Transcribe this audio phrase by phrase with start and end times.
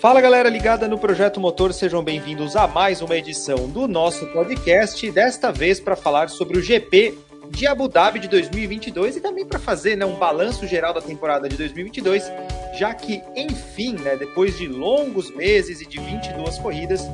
[0.00, 5.10] Fala galera ligada no Projeto Motor, sejam bem-vindos a mais uma edição do nosso podcast,
[5.10, 7.18] desta vez para falar sobre o GP
[7.50, 11.48] de Abu Dhabi de 2022 e também para fazer né, um balanço geral da temporada
[11.48, 12.30] de 2022,
[12.78, 17.04] já que, enfim, né, depois de longos meses e de 22 corridas,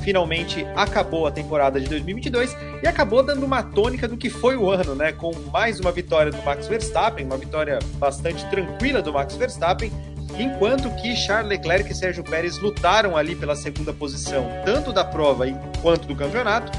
[0.00, 4.70] finalmente acabou a temporada de 2022 e acabou dando uma tônica do que foi o
[4.70, 5.12] ano, né?
[5.12, 9.92] Com mais uma vitória do Max Verstappen, uma vitória bastante tranquila do Max Verstappen,
[10.42, 15.44] enquanto que Charles Leclerc e Sérgio Pérez lutaram ali pela segunda posição, tanto da prova
[15.82, 16.70] quanto do campeonato,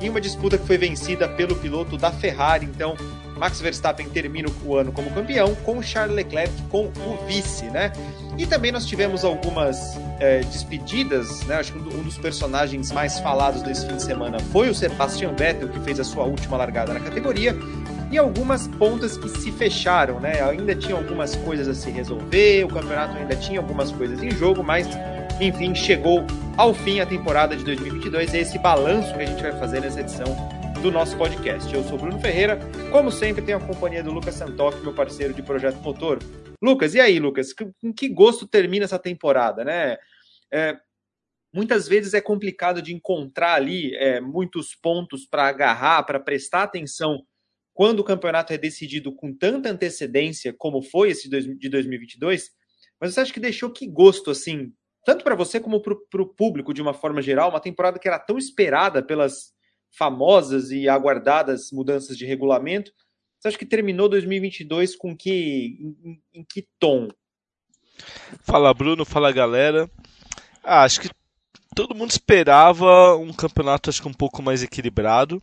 [0.00, 2.66] em uma disputa que foi vencida pelo piloto da Ferrari.
[2.66, 2.96] Então,
[3.36, 7.92] Max Verstappen termina o ano como campeão, com Charles Leclerc com o vice, né?
[8.36, 11.56] E também nós tivemos algumas é, despedidas, né?
[11.56, 15.68] Acho que um dos personagens mais falados desse fim de semana foi o Sebastian Vettel,
[15.68, 17.56] que fez a sua última largada na categoria,
[18.10, 20.40] e algumas pontas que se fecharam, né?
[20.42, 24.62] Ainda tinha algumas coisas a se resolver, o campeonato ainda tinha algumas coisas em jogo,
[24.62, 24.86] mas
[25.40, 26.24] enfim, chegou
[26.56, 29.80] ao fim a temporada de 2022 e é esse balanço que a gente vai fazer
[29.80, 30.26] nessa edição
[30.82, 31.72] do nosso podcast.
[31.72, 32.58] Eu sou Bruno Ferreira,
[32.90, 36.18] como sempre tenho a companhia do Lucas Santoff, meu parceiro de Projeto Motor.
[36.62, 39.96] Lucas, e aí, Lucas, com que gosto termina essa temporada, né?
[40.52, 40.76] É,
[41.52, 47.22] muitas vezes é complicado de encontrar ali é, muitos pontos para agarrar, para prestar atenção
[47.78, 52.50] quando o campeonato é decidido com tanta antecedência como foi esse de 2022.
[53.00, 54.72] Mas você acha que deixou que gosto, assim,
[55.04, 58.18] tanto para você como para o público de uma forma geral, uma temporada que era
[58.18, 59.52] tão esperada pelas
[59.96, 62.90] famosas e aguardadas mudanças de regulamento.
[63.38, 67.06] Você acha que terminou 2022 com que em, em que tom?
[68.42, 69.88] Fala Bruno, fala galera.
[70.64, 71.10] Ah, acho que
[71.76, 75.40] todo mundo esperava um campeonato acho que um pouco mais equilibrado.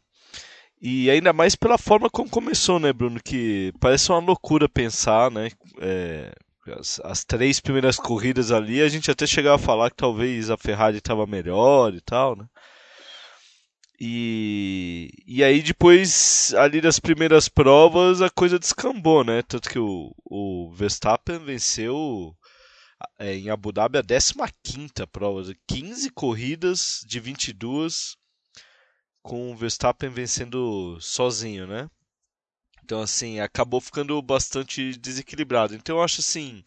[0.88, 3.20] E ainda mais pela forma como começou, né, Bruno?
[3.20, 5.50] Que parece uma loucura pensar, né?
[5.82, 6.32] É,
[6.80, 10.58] as, as, três primeiras corridas ali, a gente até chegava a falar que talvez a
[10.58, 12.46] Ferrari estava melhor e tal, né?
[14.00, 19.42] E, e aí depois, ali das primeiras provas, a coisa descambou, né?
[19.42, 22.32] Tanto que o, o Verstappen venceu
[23.18, 28.24] é, em Abu Dhabi a 15 prova, 15 corridas de 22
[29.26, 31.90] com o Verstappen vencendo sozinho, né?
[32.84, 35.74] Então, assim, acabou ficando bastante desequilibrado.
[35.74, 36.64] Então, eu acho assim.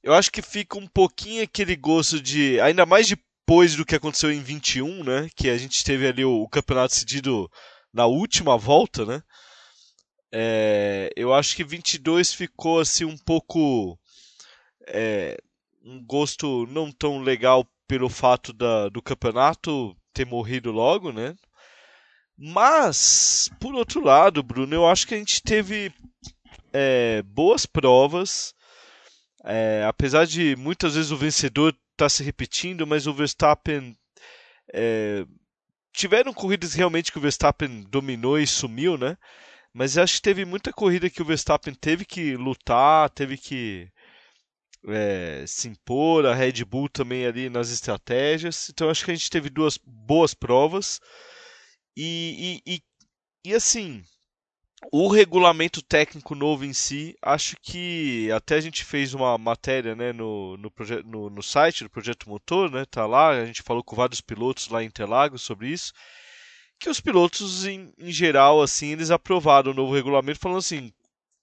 [0.00, 2.60] Eu acho que fica um pouquinho aquele gosto de.
[2.60, 5.28] Ainda mais depois do que aconteceu em 21, né?
[5.34, 7.50] Que a gente teve ali o, o campeonato decidido
[7.92, 9.20] na última volta, né?
[10.30, 13.98] É, eu acho que 22 ficou assim um pouco.
[14.86, 15.36] É,
[15.82, 21.34] um gosto não tão legal pelo fato da, do campeonato ter morrido logo, né?
[22.38, 25.92] Mas, por outro lado, Bruno, eu acho que a gente teve
[26.72, 28.54] é, boas provas.
[29.44, 33.96] É, apesar de muitas vezes o vencedor estar tá se repetindo, mas o Verstappen.
[34.72, 35.24] É,
[35.92, 39.16] tiveram corridas realmente que o Verstappen dominou e sumiu, né?
[39.72, 43.88] Mas acho que teve muita corrida que o Verstappen teve que lutar, teve que
[44.86, 48.68] é, se impor, a Red Bull também ali nas estratégias.
[48.70, 51.00] Então acho que a gente teve duas boas provas.
[52.00, 52.82] E, e, e,
[53.50, 54.04] e assim,
[54.92, 60.12] o regulamento técnico novo em si, acho que até a gente fez uma matéria né,
[60.12, 60.72] no, no,
[61.04, 64.68] no, no site do Projeto Motor, né, tá lá, a gente falou com vários pilotos
[64.68, 65.92] lá em Interlagos sobre isso,
[66.78, 70.92] que os pilotos em, em geral, assim, eles aprovaram o novo regulamento, falando assim,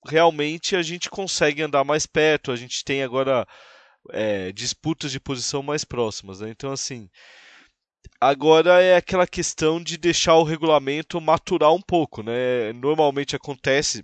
[0.07, 3.45] realmente a gente consegue andar mais perto, a gente tem agora
[4.11, 6.49] é, disputas de posição mais próximas, né?
[6.49, 7.09] então assim,
[8.19, 12.73] Agora é aquela questão de deixar o regulamento maturar um pouco, né?
[12.73, 14.03] Normalmente acontece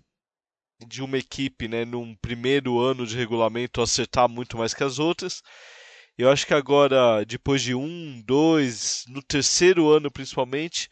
[0.88, 5.42] de uma equipe, né, num primeiro ano de regulamento acertar muito mais que as outras.
[6.18, 10.90] Eu acho que agora, depois de um, dois, no terceiro ano principalmente,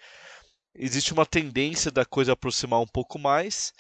[0.76, 3.74] existe uma tendência da coisa aproximar um pouco mais.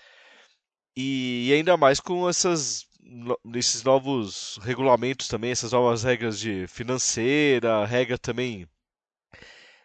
[0.95, 2.85] E, ainda mais com essas
[3.55, 8.67] esses novos regulamentos também, essas novas regras de financeira, regra também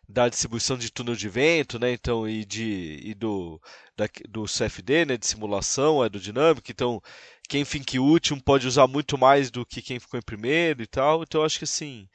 [0.08, 1.92] da distribuição de túnel de vento, né?
[1.92, 3.60] Então, e, de, e do,
[3.96, 5.16] da, do CFD, né?
[5.16, 6.70] De simulação aerodinâmica.
[6.70, 7.00] Então,
[7.48, 10.86] quem fica em último pode usar muito mais do que quem ficou em primeiro e
[10.86, 11.22] tal.
[11.22, 12.08] Então, eu acho que assim.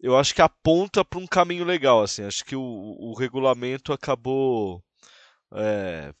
[0.00, 2.24] Eu acho que aponta para um caminho legal, assim.
[2.24, 4.82] Acho que o, o regulamento acabou.
[5.54, 6.12] É,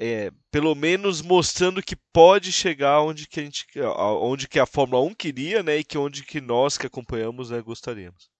[0.00, 3.66] é, pelo menos mostrando que pode chegar onde que a gente,
[4.22, 7.60] onde que a Fórmula 1 queria, né, e que onde que nós que acompanhamos, né,
[7.60, 8.30] gostaríamos.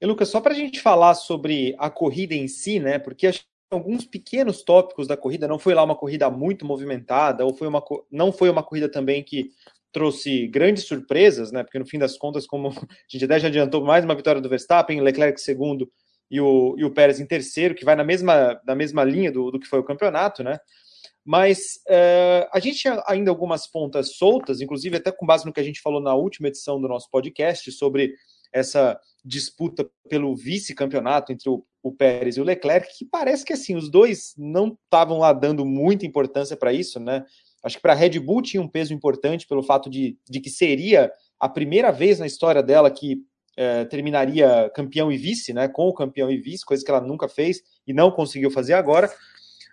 [0.00, 2.98] E Lucas, só para a gente falar sobre a corrida em si, né?
[2.98, 3.30] Porque
[3.70, 7.82] alguns pequenos tópicos da corrida, não foi lá uma corrida muito movimentada, ou foi uma,
[8.10, 9.50] não foi uma corrida também que
[9.92, 11.62] trouxe grandes surpresas, né?
[11.62, 12.72] Porque no fim das contas, como a
[13.08, 15.90] gente até já adiantou, mais uma vitória do Verstappen, Leclerc segundo
[16.30, 19.50] e o, e o Pérez em terceiro, que vai na mesma, na mesma linha do,
[19.50, 20.58] do que foi o campeonato, né?
[21.24, 21.58] Mas
[21.88, 25.64] uh, a gente tinha ainda algumas pontas soltas, inclusive até com base no que a
[25.64, 28.14] gente falou na última edição do nosso podcast sobre
[28.52, 33.76] essa disputa pelo vice-campeonato entre o, o, Pérez e o Leclerc, que parece que assim
[33.76, 37.24] os dois não estavam lá dando muita importância para isso, né?
[37.62, 40.48] Acho que para a Red Bull tinha um peso importante pelo fato de, de que
[40.48, 43.22] seria a primeira vez na história dela que
[43.56, 45.68] é, terminaria campeão e vice, né?
[45.68, 49.10] Com o campeão e vice, coisa que ela nunca fez e não conseguiu fazer agora.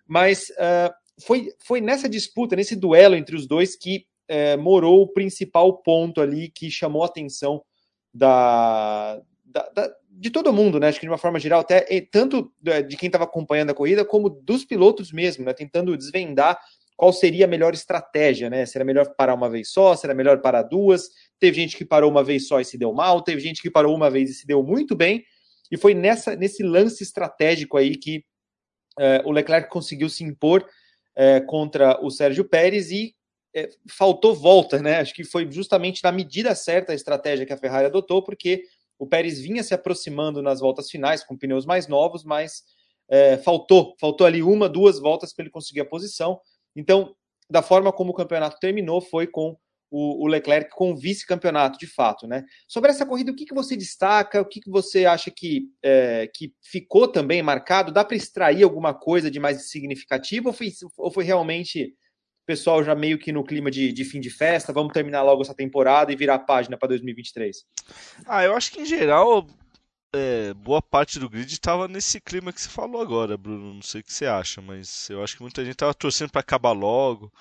[0.05, 5.07] Mas uh, foi, foi nessa disputa, nesse duelo entre os dois, que uh, morou o
[5.07, 7.61] principal ponto ali que chamou a atenção
[8.13, 10.89] da, da, da, de todo mundo, né?
[10.89, 14.29] Acho que de uma forma geral, até tanto de quem estava acompanhando a corrida, como
[14.29, 15.53] dos pilotos mesmo, né?
[15.53, 16.59] Tentando desvendar
[16.95, 18.65] qual seria a melhor estratégia, né?
[18.65, 19.95] Será melhor parar uma vez só?
[19.95, 21.09] Será melhor parar duas?
[21.39, 23.95] Teve gente que parou uma vez só e se deu mal, teve gente que parou
[23.95, 25.23] uma vez e se deu muito bem,
[25.71, 28.25] e foi nessa, nesse lance estratégico aí que
[28.99, 30.67] é, o Leclerc conseguiu se impor
[31.15, 33.15] é, contra o Sérgio Pérez e
[33.55, 34.97] é, faltou volta, né?
[34.97, 38.63] Acho que foi justamente na medida certa a estratégia que a Ferrari adotou, porque
[38.99, 42.63] o Pérez vinha se aproximando nas voltas finais com pneus mais novos, mas
[43.43, 46.39] faltou, faltou ali uma, duas voltas para ele conseguir a posição.
[46.75, 47.15] Então,
[47.49, 49.57] da forma como o campeonato terminou, foi com
[49.89, 52.27] o, o Leclerc com vice-campeonato, de fato.
[52.27, 52.43] Né?
[52.67, 54.41] Sobre essa corrida, o que, que você destaca?
[54.41, 57.91] O que, que você acha que, é, que ficou também marcado?
[57.91, 61.93] Dá para extrair alguma coisa de mais significativo ou foi, ou foi realmente
[62.47, 65.53] pessoal já meio que no clima de, de, fim de festa, vamos terminar logo essa
[65.53, 67.65] temporada e virar a página para 2023?
[68.25, 69.45] Ah, eu acho que em geral
[70.15, 73.73] é, boa parte do grid estava nesse clima que você falou agora, Bruno.
[73.73, 76.41] Não sei o que você acha, mas eu acho que muita gente estava torcendo para
[76.41, 77.31] acabar logo.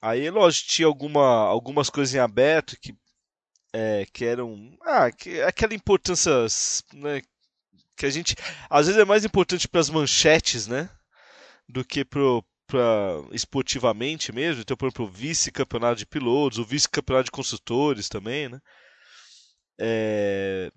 [0.00, 2.94] Aí, lógico, tinha alguma, algumas coisas em aberto que,
[3.72, 4.76] é, que eram.
[4.82, 6.32] Ah, que, aquela importância.
[6.94, 7.20] Né,
[7.96, 8.36] que a gente.
[8.70, 10.88] Às vezes é mais importante para as manchetes, né?
[11.68, 12.44] Do que pro,
[13.32, 14.62] esportivamente mesmo.
[14.62, 18.58] Então, por exemplo, o vice-campeonato de pilotos, o vice-campeonato de construtores também, né?
[19.78, 20.70] É,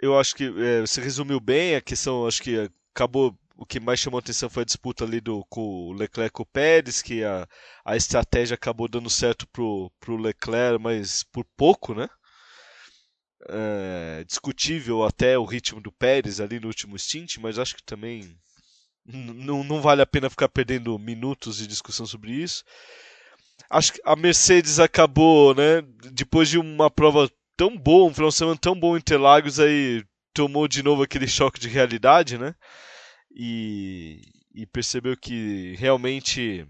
[0.00, 3.98] eu acho que é, você resumiu bem a questão, acho que acabou o que mais
[3.98, 7.48] chamou atenção foi a disputa ali do, com o Leclerc com o Pérez, que a,
[7.84, 12.08] a estratégia acabou dando certo pro, pro Leclerc, mas por pouco, né?
[13.48, 18.36] É, discutível até o ritmo do Pérez ali no último stint, mas acho que também
[19.06, 22.64] não, não vale a pena ficar perdendo minutos de discussão sobre isso.
[23.70, 25.82] Acho que a Mercedes acabou, né?
[26.12, 30.04] Depois de uma prova tão bom, um final de semana tão bom em Interlagos, aí
[30.34, 32.54] tomou de novo aquele choque de realidade, né?
[33.34, 34.22] E,
[34.54, 36.66] e percebeu que realmente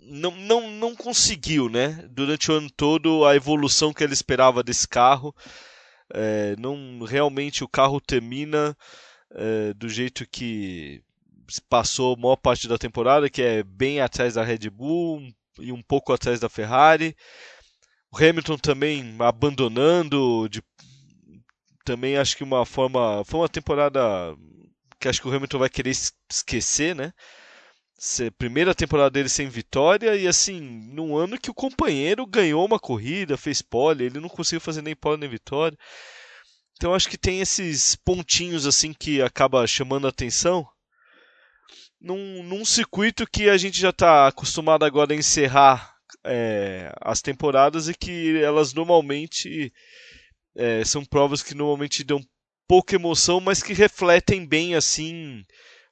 [0.00, 2.06] não, não, não conseguiu, né?
[2.10, 5.34] Durante o ano todo, a evolução que ele esperava desse carro.
[6.14, 8.76] É, não Realmente o carro termina
[9.34, 11.02] é, do jeito que
[11.68, 15.22] passou a maior parte da temporada, que é bem atrás da Red Bull
[15.58, 17.16] e um pouco atrás da Ferrari.
[18.10, 20.62] O Hamilton também abandonando, de,
[21.84, 23.24] também acho que uma forma.
[23.24, 24.00] Foi uma temporada
[25.00, 25.92] que acho que o Hamilton vai querer
[26.30, 27.12] esquecer, né?
[28.36, 30.60] primeira temporada dele sem vitória e assim,
[30.92, 34.96] num ano que o companheiro ganhou uma corrida, fez pole, ele não conseguiu fazer nem
[34.96, 35.78] pole nem vitória.
[36.82, 40.66] Então acho que tem esses pontinhos assim que acaba chamando a atenção.
[42.00, 47.88] Num, num circuito que a gente já está acostumado agora a encerrar é, as temporadas
[47.88, 49.72] e que elas normalmente
[50.56, 52.20] é, são provas que normalmente dão
[52.66, 55.44] pouca emoção, mas que refletem bem assim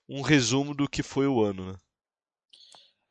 [0.09, 1.71] um resumo do que foi o ano.
[1.71, 1.79] Né?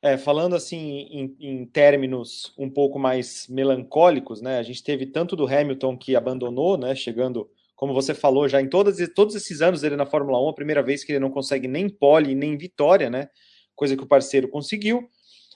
[0.01, 4.57] É, falando assim em, em, términos um pouco mais melancólicos, né?
[4.57, 6.93] A gente teve tanto do Hamilton que abandonou, né?
[6.93, 10.53] Chegando, como você falou, já em todos, todos esses anos dele na Fórmula 1, a
[10.53, 13.29] primeira vez que ele não consegue nem pole nem vitória, né?
[13.73, 15.07] Coisa que o parceiro conseguiu.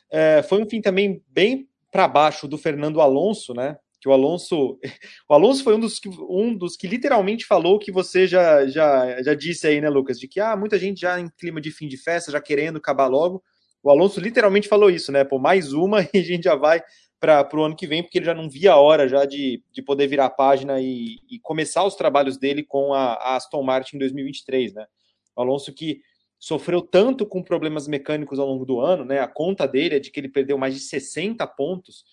[0.10, 3.76] É, foi um fim também bem para baixo do Fernando Alonso, né?
[4.00, 4.80] Que o Alonso,
[5.30, 9.22] o Alonso foi um dos que, um dos que literalmente falou que você já, já,
[9.22, 10.18] já disse aí, né, Lucas?
[10.18, 13.08] De que ah, muita gente já em clima de fim de festa, já querendo acabar
[13.08, 13.44] logo.
[13.84, 15.26] O Alonso literalmente falou isso, né?
[15.26, 16.82] Pô, mais uma e a gente já vai
[17.24, 19.82] para o ano que vem, porque ele já não via a hora já de, de
[19.82, 23.96] poder virar a página e, e começar os trabalhos dele com a, a Aston Martin
[23.96, 24.86] em 2023, né?
[25.34, 26.02] O Alonso que
[26.38, 29.22] sofreu tanto com problemas mecânicos ao longo do ano, né?
[29.22, 32.04] A conta dele é de que ele perdeu mais de 60 pontos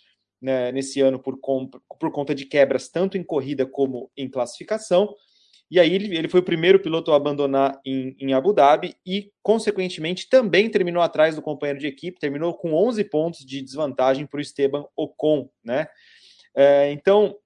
[0.40, 5.12] né, nesse ano por, por conta de quebras tanto em corrida como em classificação.
[5.70, 9.30] E aí ele, ele foi o primeiro piloto a abandonar em, em, Abu Dhabi e,
[9.40, 14.38] consequentemente, também terminou atrás do companheiro de equipe, terminou com 11 pontos de desvantagem para
[14.38, 15.86] o Esteban Ocon, né?
[16.56, 17.36] É, então,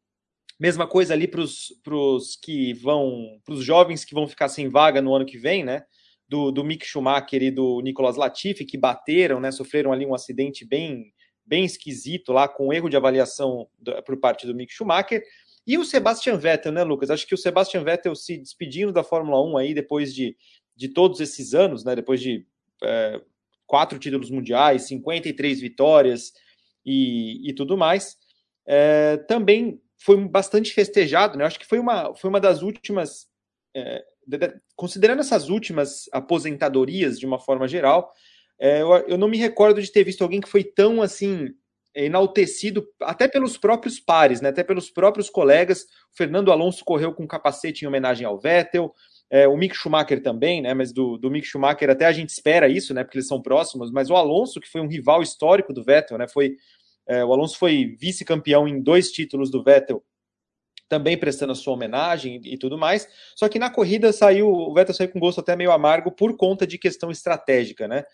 [0.59, 5.03] mesma coisa ali para os que vão, para os jovens que vão ficar sem vaga
[5.03, 5.85] no ano que vem, né?
[6.27, 9.51] Do, do Mick Schumacher e do Nicolas Latifi, que bateram, né?
[9.51, 11.13] Sofreram ali um acidente bem,
[11.45, 15.23] bem esquisito lá, com erro de avaliação do, por parte do Mick Schumacher.
[15.67, 17.11] E o Sebastian Vettel, né, Lucas?
[17.11, 20.37] Acho que o Sebastian Vettel se despedindo da Fórmula 1 aí depois de,
[20.77, 21.97] de todos esses anos, né?
[21.97, 22.47] Depois de
[22.83, 23.21] é,
[23.67, 26.33] quatro títulos mundiais, 53 vitórias
[26.85, 28.17] e, e tudo mais,
[28.67, 31.45] é, também foi bastante festejado, né?
[31.45, 33.27] Acho que foi uma, foi uma das últimas,
[33.75, 34.05] é,
[34.77, 38.13] considerando essas últimas aposentadorias de uma forma geral,
[38.59, 41.49] é, eu, eu não me recordo de ter visto alguém que foi tão assim
[41.95, 45.83] enaltecido até pelos próprios pares, né, até pelos próprios colegas.
[46.13, 48.93] O Fernando Alonso correu com capacete em homenagem ao Vettel,
[49.31, 52.69] é, o Mick Schumacher também, né, mas do, do Mick Schumacher até a gente espera
[52.69, 55.83] isso, né, porque eles são próximos, mas o Alonso, que foi um rival histórico do
[55.83, 56.57] Vettel, né, foi,
[57.07, 60.05] é, o Alonso foi vice-campeão em dois títulos do Vettel,
[60.89, 64.75] também prestando a sua homenagem e, e tudo mais, só que na corrida saiu, o
[64.75, 68.05] Vettel saiu com gosto até meio amargo por conta de questão estratégica, né,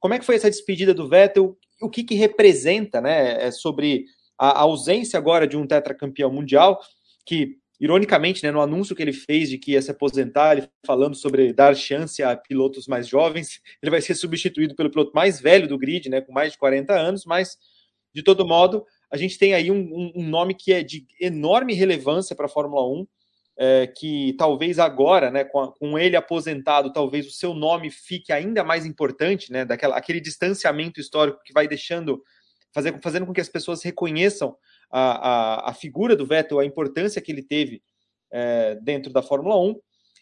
[0.00, 1.56] como é que foi essa despedida do Vettel?
[1.80, 4.04] O que, que representa, né, é sobre
[4.38, 6.80] a ausência agora de um tetracampeão mundial,
[7.26, 11.16] que, ironicamente, né, no anúncio que ele fez de que ia se aposentar, ele falando
[11.16, 15.66] sobre dar chance a pilotos mais jovens, ele vai ser substituído pelo piloto mais velho
[15.66, 17.56] do grid, né, com mais de 40 anos, mas,
[18.14, 22.36] de todo modo, a gente tem aí um, um nome que é de enorme relevância
[22.36, 23.06] para a Fórmula 1,
[23.58, 28.32] é, que talvez agora, né, com, a, com, ele aposentado, talvez o seu nome fique
[28.32, 32.22] ainda mais importante, né, daquela, aquele distanciamento histórico que vai deixando,
[32.72, 34.56] fazer, fazendo com que as pessoas reconheçam
[34.90, 37.82] a, a, a figura do Vettel, a importância que ele teve
[38.30, 39.74] é, dentro da Fórmula 1,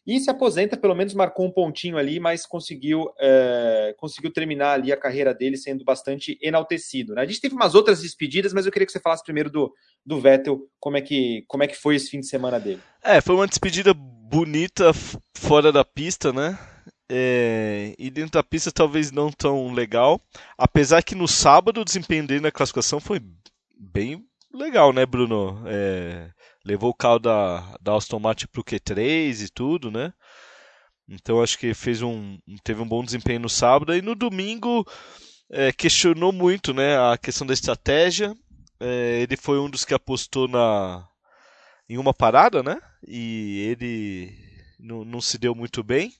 [0.06, 4.92] e se aposenta, pelo menos marcou um pontinho ali, mas conseguiu, é, conseguiu terminar ali
[4.92, 7.14] a carreira dele sendo bastante enaltecido.
[7.14, 7.22] Né?
[7.22, 10.20] A gente teve umas outras despedidas, mas eu queria que você falasse primeiro do, do
[10.20, 12.80] Vettel, como é, que, como é que foi esse fim de semana dele.
[13.02, 14.92] É, foi uma despedida bonita
[15.36, 16.56] fora da pista, né?
[17.08, 20.20] É, e dentro da pista talvez não tão legal.
[20.56, 23.20] Apesar que no sábado o desempenho dele na classificação foi
[23.78, 24.24] bem
[24.56, 25.62] legal, né, Bruno?
[25.66, 26.30] É,
[26.64, 30.12] levou o carro da, da Aston Martin pro Q3 e tudo, né?
[31.08, 33.94] Então acho que fez um, teve um bom desempenho no sábado.
[33.94, 34.84] E no domingo
[35.50, 38.34] é, questionou muito né, a questão da estratégia.
[38.80, 41.06] É, ele foi um dos que apostou na,
[41.88, 42.78] em uma parada, né?
[43.06, 44.32] E ele
[44.78, 46.12] não, não se deu muito bem.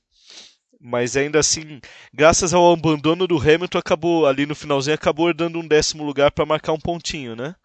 [0.81, 1.81] Mas ainda assim,
[2.12, 6.47] graças ao abandono do Hamilton, acabou ali no finalzinho acabou dando um décimo lugar para
[6.47, 7.57] marcar um pontinho, né?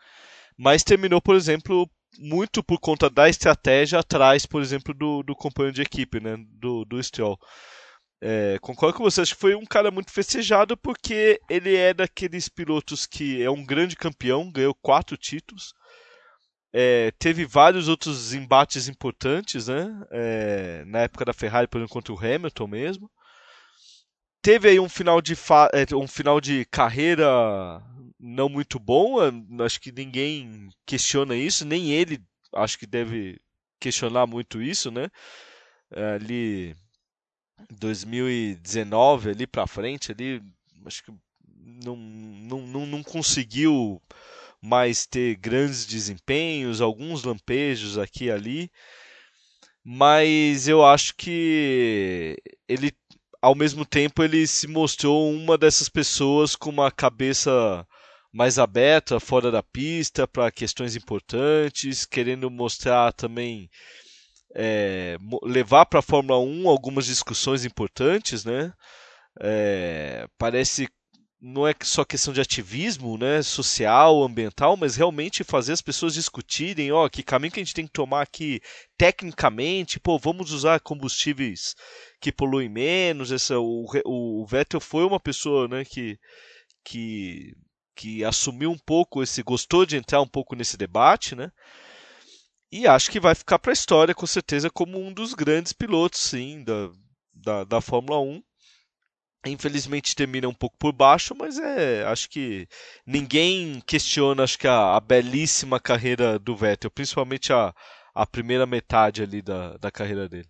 [0.63, 1.89] Mas terminou, por exemplo,
[2.20, 6.38] muito por conta da estratégia atrás, por exemplo, do, do companheiro de equipe, né?
[6.38, 7.36] Do, do Stroll.
[8.22, 12.48] É, concordo com você, acho que foi um cara muito festejado porque ele é daqueles
[12.48, 15.74] pilotos que é um grande campeão, ganhou quatro títulos,
[16.72, 19.89] é, teve vários outros embates importantes, né?
[20.12, 23.12] É, na época da Ferrari, por exemplo, contra o Hamilton mesmo.
[24.44, 25.34] Teve aí um final de,
[25.74, 27.82] é, um final de carreira
[28.22, 29.18] não muito bom,
[29.63, 32.22] acho que ninguém questiona isso, nem ele
[32.54, 33.42] acho que deve
[33.80, 35.10] questionar muito isso, né?
[36.16, 36.75] Ali
[37.72, 40.42] 2019 ali para frente ali
[40.86, 41.12] acho que
[41.84, 44.01] não, não, não, não conseguiu
[44.62, 48.72] mais ter grandes desempenhos, alguns lampejos aqui e ali,
[49.84, 52.38] mas eu acho que
[52.68, 52.92] ele
[53.42, 57.86] ao mesmo tempo ele se mostrou uma dessas pessoas com uma cabeça
[58.32, 63.70] mais aberta, fora da pista, para questões importantes, querendo mostrar também.
[64.54, 68.74] É, levar para a Fórmula 1 algumas discussões importantes, né?
[69.40, 70.90] É, parece
[71.42, 76.92] não é só questão de ativismo, né, social, ambiental, mas realmente fazer as pessoas discutirem,
[76.92, 78.62] ó, que caminho que a gente tem que tomar aqui
[78.96, 81.74] tecnicamente, pô, vamos usar combustíveis
[82.22, 83.32] que poluem menos.
[83.32, 86.18] Essa, o, o Vettel foi uma pessoa, né, que
[86.84, 87.54] que
[88.01, 91.51] que assumiu um pouco esse, gostou de entrar um pouco nesse debate, né?
[92.72, 96.20] E acho que vai ficar para a história, com certeza, como um dos grandes pilotos,
[96.20, 96.89] sim, da,
[97.31, 98.41] da, da Fórmula 1.
[99.46, 102.67] Infelizmente termina um pouco por baixo, mas é, acho que
[103.05, 107.74] ninguém questiona acho que a, a belíssima carreira do Vettel, principalmente a,
[108.15, 110.50] a primeira metade ali da, da carreira dele.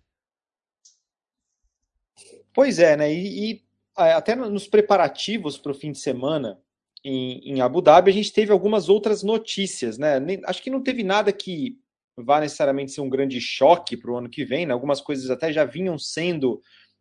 [2.54, 3.12] Pois é, né?
[3.12, 6.61] E, e até nos preparativos para o fim de semana,
[7.04, 10.18] em, em, Abu Dhabi, a gente teve algumas outras notícias, né?
[10.44, 11.76] Acho que não teve nada que
[12.16, 14.72] vá necessariamente ser um grande choque para o ano que vem, né?
[14.72, 16.60] algumas coisas até já vinham sendo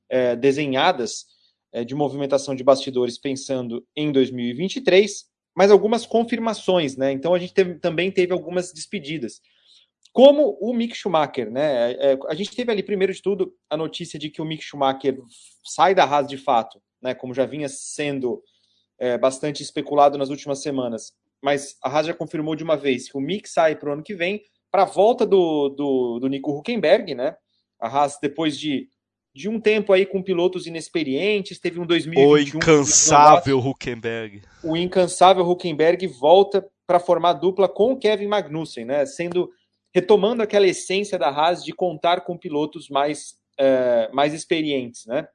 [0.09, 1.25] é, desenhadas
[1.73, 7.11] é, de movimentação de bastidores pensando em 2023, mas algumas confirmações, né?
[7.11, 9.41] Então a gente teve, também teve algumas despedidas.
[10.13, 11.93] Como o Mick Schumacher, né?
[11.93, 15.17] É, a gente teve ali, primeiro de tudo, a notícia de que o Mick Schumacher
[15.63, 17.13] sai da Haas de fato, né?
[17.13, 18.41] Como já vinha sendo
[19.01, 21.11] é, bastante especulado nas últimas semanas.
[21.41, 24.03] Mas a Haas já confirmou de uma vez que o Mick sai para o ano
[24.03, 27.35] que vem, para a volta do, do, do Nico Huckenberg, né?
[27.79, 28.87] A Haas, depois de
[29.33, 32.29] de um tempo aí com pilotos inexperientes, teve um 2021...
[32.29, 34.41] O incansável Huckenberg.
[34.61, 39.05] O incansável Huckenberg volta para formar dupla com o Kevin Magnussen, né?
[39.05, 39.49] Sendo,
[39.95, 45.25] retomando aquela essência da Haas de contar com pilotos mais, uh, mais experientes, né?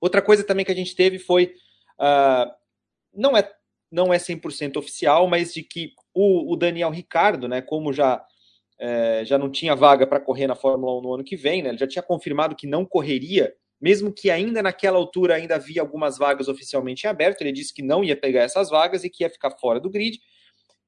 [0.00, 1.54] Outra coisa também que a gente teve foi,
[1.98, 2.48] uh,
[3.14, 3.48] não é
[3.90, 8.24] não é 100% oficial, mas de que o, o Daniel Ricardo, né, como já
[8.78, 11.68] é, já não tinha vaga para correr na Fórmula 1 no ano que vem, né?
[11.68, 16.18] Ele já tinha confirmado que não correria, mesmo que ainda naquela altura ainda havia algumas
[16.18, 17.40] vagas oficialmente em aberto.
[17.40, 20.18] Ele disse que não ia pegar essas vagas e que ia ficar fora do grid,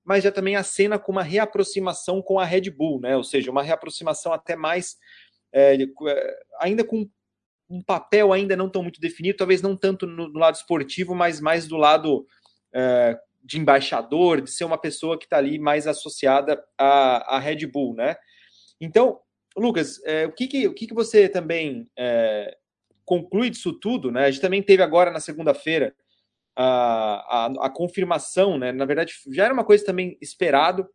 [0.04, 3.16] mas já também acena com uma reaproximação com a Red Bull, né?
[3.16, 4.96] Ou seja, uma reaproximação até mais
[5.52, 5.76] é,
[6.60, 7.08] ainda com
[7.68, 11.40] um papel ainda não tão muito definido, talvez não tanto no, no lado esportivo, mas
[11.40, 12.26] mais do lado
[12.72, 17.66] é, de embaixador, de ser uma pessoa que está ali mais associada à, à Red
[17.66, 18.16] Bull, né?
[18.80, 19.20] Então,
[19.56, 22.56] Lucas, é, o, que, que, o que, que você também é,
[23.04, 24.26] conclui disso tudo, né?
[24.26, 25.94] A gente também teve agora na segunda-feira
[26.54, 28.72] a, a, a, confirmação, né?
[28.72, 30.88] Na verdade, já era uma coisa também esperado,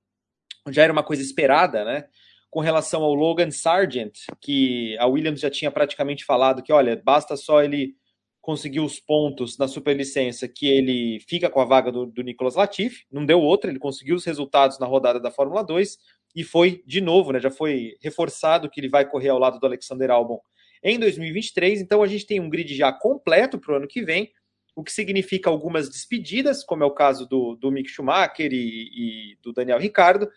[0.69, 2.05] já era uma coisa esperada, né?
[2.51, 7.36] Com relação ao Logan Sargent, que a Williams já tinha praticamente falado que, olha, basta
[7.36, 7.96] só ele
[8.41, 13.05] conseguiu os pontos na superlicença que ele fica com a vaga do, do Nicolas Latifi,
[13.12, 15.98] não deu outra, ele conseguiu os resultados na rodada da Fórmula 2
[16.36, 19.65] e foi de novo, né, já foi reforçado que ele vai correr ao lado do
[19.65, 20.41] Alexander Albon
[20.84, 24.32] em 2023, então a gente tem um grid já completo para o ano que vem,
[24.75, 28.89] o que significa algumas despedidas, como é o caso do, do Mick Schumacher e,
[29.34, 30.28] e do Daniel Ricardo,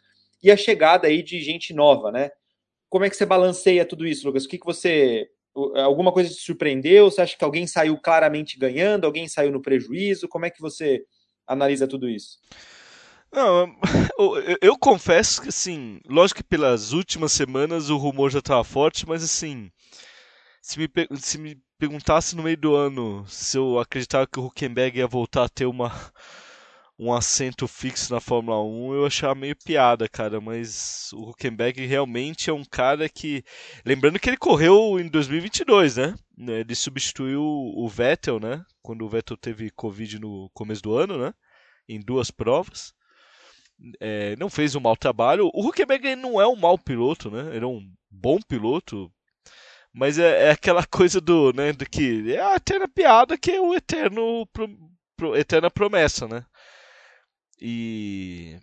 [0.44, 2.30] e a chegada aí de gente nova, né?
[2.88, 4.44] Como é que você balanceia tudo isso, Lucas?
[4.44, 5.28] O que, que você
[5.84, 7.08] Alguma coisa te surpreendeu?
[7.08, 10.26] Você acha que alguém saiu claramente ganhando, alguém saiu no prejuízo?
[10.26, 11.04] Como é que você
[11.46, 12.38] analisa tudo isso?
[13.32, 13.72] Não,
[14.18, 19.06] eu, eu, confesso que, assim, lógico que pelas últimas semanas o rumor já estava forte,
[19.06, 19.70] mas, assim,
[20.60, 20.88] se me,
[21.20, 25.44] se me perguntasse no meio do ano se eu acreditava que o Huckenberg ia voltar
[25.44, 25.92] a ter uma,
[27.04, 30.40] um assento fixo na Fórmula 1, eu achava meio piada, cara.
[30.40, 33.44] Mas o Huckenberg realmente é um cara que.
[33.84, 36.14] Lembrando que ele correu em 2022, né?
[36.38, 38.64] Ele substituiu o Vettel, né?
[38.82, 41.34] Quando o Vettel teve Covid no começo do ano, né?
[41.88, 42.94] Em duas provas.
[44.00, 45.50] É, não fez um mau trabalho.
[45.52, 47.54] O Huckenberg não é um mau piloto, né?
[47.54, 49.12] Ele é um bom piloto.
[49.92, 53.60] Mas é, é aquela coisa do, né, do que é a eterna piada que é
[53.60, 54.68] o eterno pro,
[55.16, 56.44] pro, eterna promessa, né?
[57.60, 58.58] E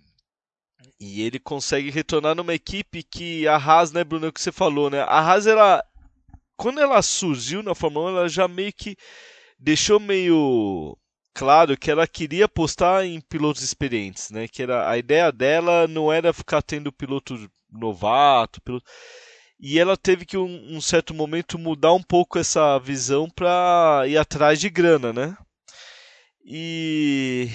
[1.00, 4.52] e ele consegue retornar numa equipe que a Haas, né, Bruno, é o que você
[4.52, 5.02] falou, né?
[5.02, 5.84] A Haas ela
[6.58, 8.96] quando ela surgiu na Fórmula 1, ela já meio que
[9.60, 10.98] deixou meio
[11.34, 14.48] claro que ela queria apostar em pilotos experientes, né?
[14.48, 18.86] Que era a ideia dela não era ficar tendo piloto novato, piloto...
[19.60, 24.18] e ela teve que um, um certo momento mudar um pouco essa visão para ir
[24.18, 25.38] atrás de grana, né?
[26.46, 27.50] E,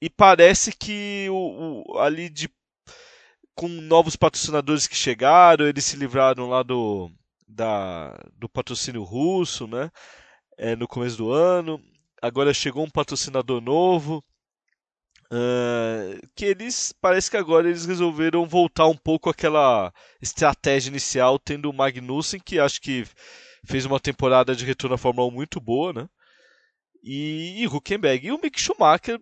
[0.00, 2.48] e parece que o, o, ali de
[3.54, 7.10] com novos patrocinadores que chegaram, eles se livraram lá do,
[7.46, 9.90] da, do patrocínio russo, né?
[10.56, 11.78] É, no começo do ano.
[12.22, 14.24] Agora chegou um patrocinador novo.
[15.32, 21.70] Uh, que eles parece que agora eles resolveram voltar um pouco àquela estratégia inicial, tendo
[21.70, 23.06] o Magnussen, que acho que
[23.64, 26.08] fez uma temporada de retorno à Fórmula 1 muito boa, né?
[27.02, 28.26] E, e Huckenberg.
[28.26, 29.20] E o Mick Schumacher,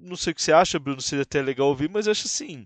[0.00, 2.64] não sei o que você acha, Bruno, seria até legal ouvir, mas eu acho assim.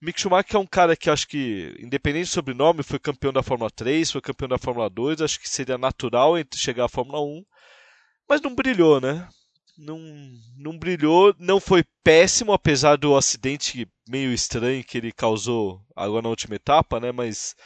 [0.00, 3.70] Mick Schumacher é um cara que acho que, independente do sobrenome, foi campeão da Fórmula
[3.70, 7.44] 3, foi campeão da Fórmula 2, acho que seria natural entre chegar à Fórmula 1,
[8.28, 9.26] mas não brilhou, né?
[9.78, 9.98] Não,
[10.56, 16.28] não brilhou, não foi péssimo, apesar do acidente meio estranho que ele causou agora na
[16.28, 17.10] última etapa, né?
[17.10, 17.56] Mas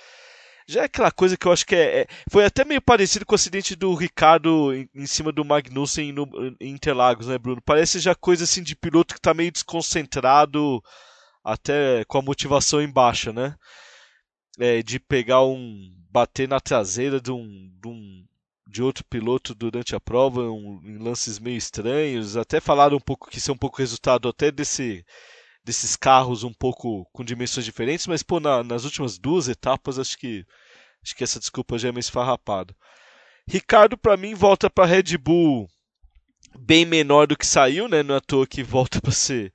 [0.68, 3.32] já é aquela coisa que eu acho que é, é, foi até meio parecido com
[3.32, 6.28] o acidente do Ricardo em, em cima do Magnussen no,
[6.60, 7.62] em Interlagos, né, Bruno?
[7.64, 10.82] Parece já coisa assim de piloto que está meio desconcentrado,
[11.42, 13.56] até com a motivação em baixa, né?
[14.58, 15.90] É, de pegar um.
[16.10, 18.24] bater na traseira de um, de um
[18.70, 22.36] de outro piloto durante a prova, um, em lances meio estranhos.
[22.36, 25.02] Até falaram um pouco que isso é um pouco resultado até desse
[25.68, 30.16] desses carros um pouco com dimensões diferentes, mas pô, na, nas últimas duas etapas acho
[30.16, 30.46] que
[31.04, 32.74] acho que essa desculpa já é meio esfarrapada.
[33.46, 35.68] Ricardo para mim volta para Red Bull
[36.58, 38.02] bem menor do que saiu, né?
[38.02, 39.52] Não é à toa que volta para ser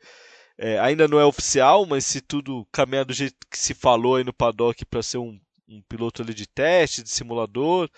[0.56, 4.24] é, ainda não é oficial, mas se tudo caminhar do jeito que se falou aí
[4.24, 7.90] no paddock para ser um, um, piloto ali de teste, de simulador,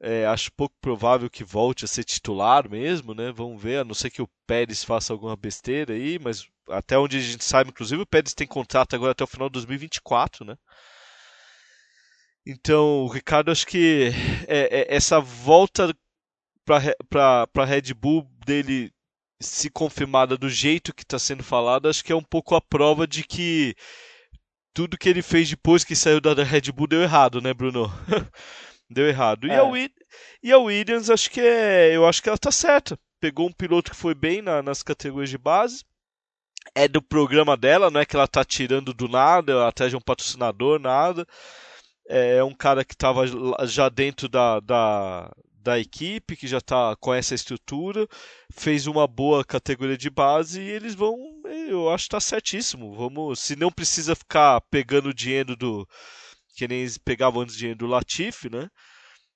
[0.00, 3.32] é, acho pouco provável que volte a ser titular mesmo, né?
[3.32, 7.16] Vamos ver, a não ser que o Pérez faça alguma besteira aí, mas até onde
[7.16, 10.56] a gente sabe, inclusive, o Pérez tem contrato agora até o final de 2024, né?
[12.46, 14.10] Então, o Ricardo, acho que
[14.46, 15.94] é, é, essa volta
[16.64, 18.92] para a Red Bull dele
[19.40, 23.06] se confirmada do jeito que está sendo falado, acho que é um pouco a prova
[23.06, 23.74] de que
[24.74, 27.92] tudo que ele fez depois que saiu da Red Bull deu errado, né, Bruno?
[28.88, 29.50] deu errado.
[29.50, 29.54] É.
[29.54, 29.90] E, a
[30.42, 32.98] e a Williams, acho que é, eu acho que ela tá certa.
[33.20, 35.84] Pegou um piloto que foi bem na, nas categorias de base.
[36.74, 40.00] É do programa dela, não é que ela tá tirando do nada, atrás de um
[40.00, 41.26] patrocinador, nada.
[42.06, 43.24] É um cara que estava
[43.66, 45.30] já dentro da, da,
[45.68, 48.06] da equipe, que já tá com essa estrutura,
[48.50, 51.16] fez uma boa categoria de base e eles vão,
[51.68, 52.94] eu acho que tá certíssimo.
[52.94, 55.86] Vamos, se não precisa ficar pegando dinheiro do
[56.58, 58.68] que nem pegavam antes dinheiro do Latifi, né?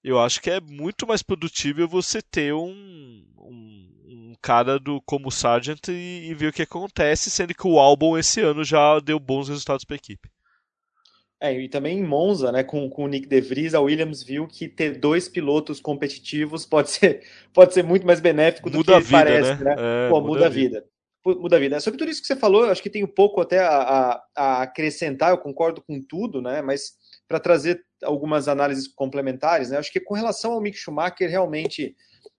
[0.03, 5.31] Eu acho que é muito mais produtivo você ter um, um, um cara do como
[5.31, 9.21] Sargent e, e, ver o que acontece, sendo que o álbum esse ano já deu
[9.21, 10.29] bons resultados para a equipe.
[11.41, 14.49] É, e também em Monza, né, com, com o Nick De Vries, a Williams viu
[14.49, 17.23] que ter dois pilotos competitivos pode ser,
[17.55, 19.77] pode ser muito mais benéfico do muda que vida, parece, né?
[19.77, 19.77] né?
[19.79, 20.81] É, Pô, muda, muda a vida.
[20.81, 21.41] vida.
[21.41, 21.81] Muda a vida.
[21.81, 24.63] Sobre tudo isso que você falou, acho que tem um pouco até a, a, a
[24.63, 26.61] acrescentar, eu concordo com tudo, né?
[26.61, 26.95] Mas
[27.33, 29.79] para trazer algumas análises complementares, né?
[29.79, 31.97] Acho que com relação ao Mick Schumacher, realmente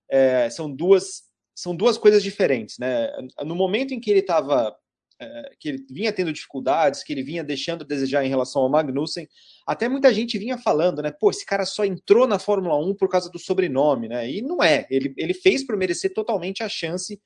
[0.08, 1.24] é, são duas
[1.56, 3.12] são duas coisas diferentes, né?
[3.44, 4.76] No momento em que ele estava
[5.20, 8.70] é, que ele vinha tendo dificuldades, que ele vinha deixando a desejar em relação ao
[8.70, 9.28] Magnussen,
[9.66, 11.12] até muita gente vinha falando, né?
[11.12, 14.30] Pô, esse cara só entrou na Fórmula 1 por causa do sobrenome, né?
[14.30, 14.86] E não é.
[14.92, 17.20] Ele, ele fez por merecer totalmente a chance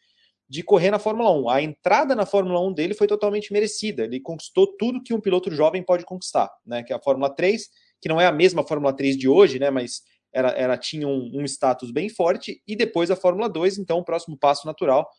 [0.49, 1.49] de correr na Fórmula 1.
[1.49, 4.03] A entrada na Fórmula 1 dele foi totalmente merecida.
[4.03, 6.83] Ele conquistou tudo que um piloto jovem pode conquistar, né?
[6.83, 7.67] Que é a Fórmula 3,
[8.01, 9.69] que não é a mesma Fórmula 3 de hoje, né?
[9.69, 13.99] Mas era, era tinha um, um status bem forte, e depois a Fórmula 2, então
[13.99, 15.09] o próximo passo natural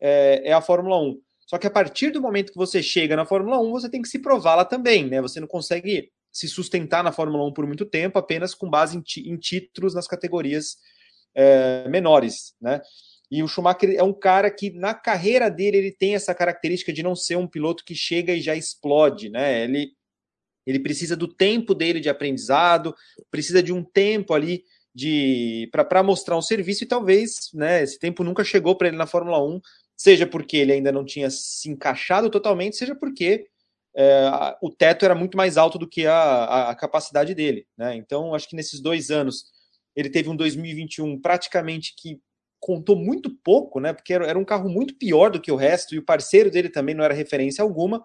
[0.00, 1.20] é, é a Fórmula 1.
[1.46, 4.08] Só que a partir do momento que você chega na Fórmula 1, você tem que
[4.08, 5.20] se provar lá também, né?
[5.20, 9.30] Você não consegue se sustentar na Fórmula 1 por muito tempo apenas com base em,
[9.30, 10.76] em títulos nas categorias
[11.34, 12.80] é, menores, né?
[13.30, 17.02] E o Schumacher é um cara que, na carreira dele, ele tem essa característica de
[17.02, 19.62] não ser um piloto que chega e já explode, né?
[19.62, 19.92] Ele,
[20.66, 22.94] ele precisa do tempo dele de aprendizado,
[23.30, 28.24] precisa de um tempo ali de para mostrar um serviço e talvez né, esse tempo
[28.24, 29.60] nunca chegou para ele na Fórmula 1,
[29.96, 33.46] seja porque ele ainda não tinha se encaixado totalmente, seja porque
[33.94, 37.66] é, o teto era muito mais alto do que a, a capacidade dele.
[37.76, 37.94] Né?
[37.96, 39.44] Então, acho que nesses dois anos
[39.94, 42.20] ele teve um 2021 praticamente que
[42.60, 43.92] contou muito pouco, né?
[43.92, 46.94] Porque era, um carro muito pior do que o resto e o parceiro dele também
[46.94, 48.04] não era referência alguma.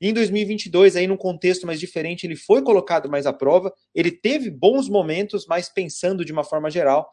[0.00, 3.72] E em 2022, aí num contexto mais diferente, ele foi colocado mais à prova.
[3.94, 7.10] Ele teve bons momentos, mas pensando de uma forma geral,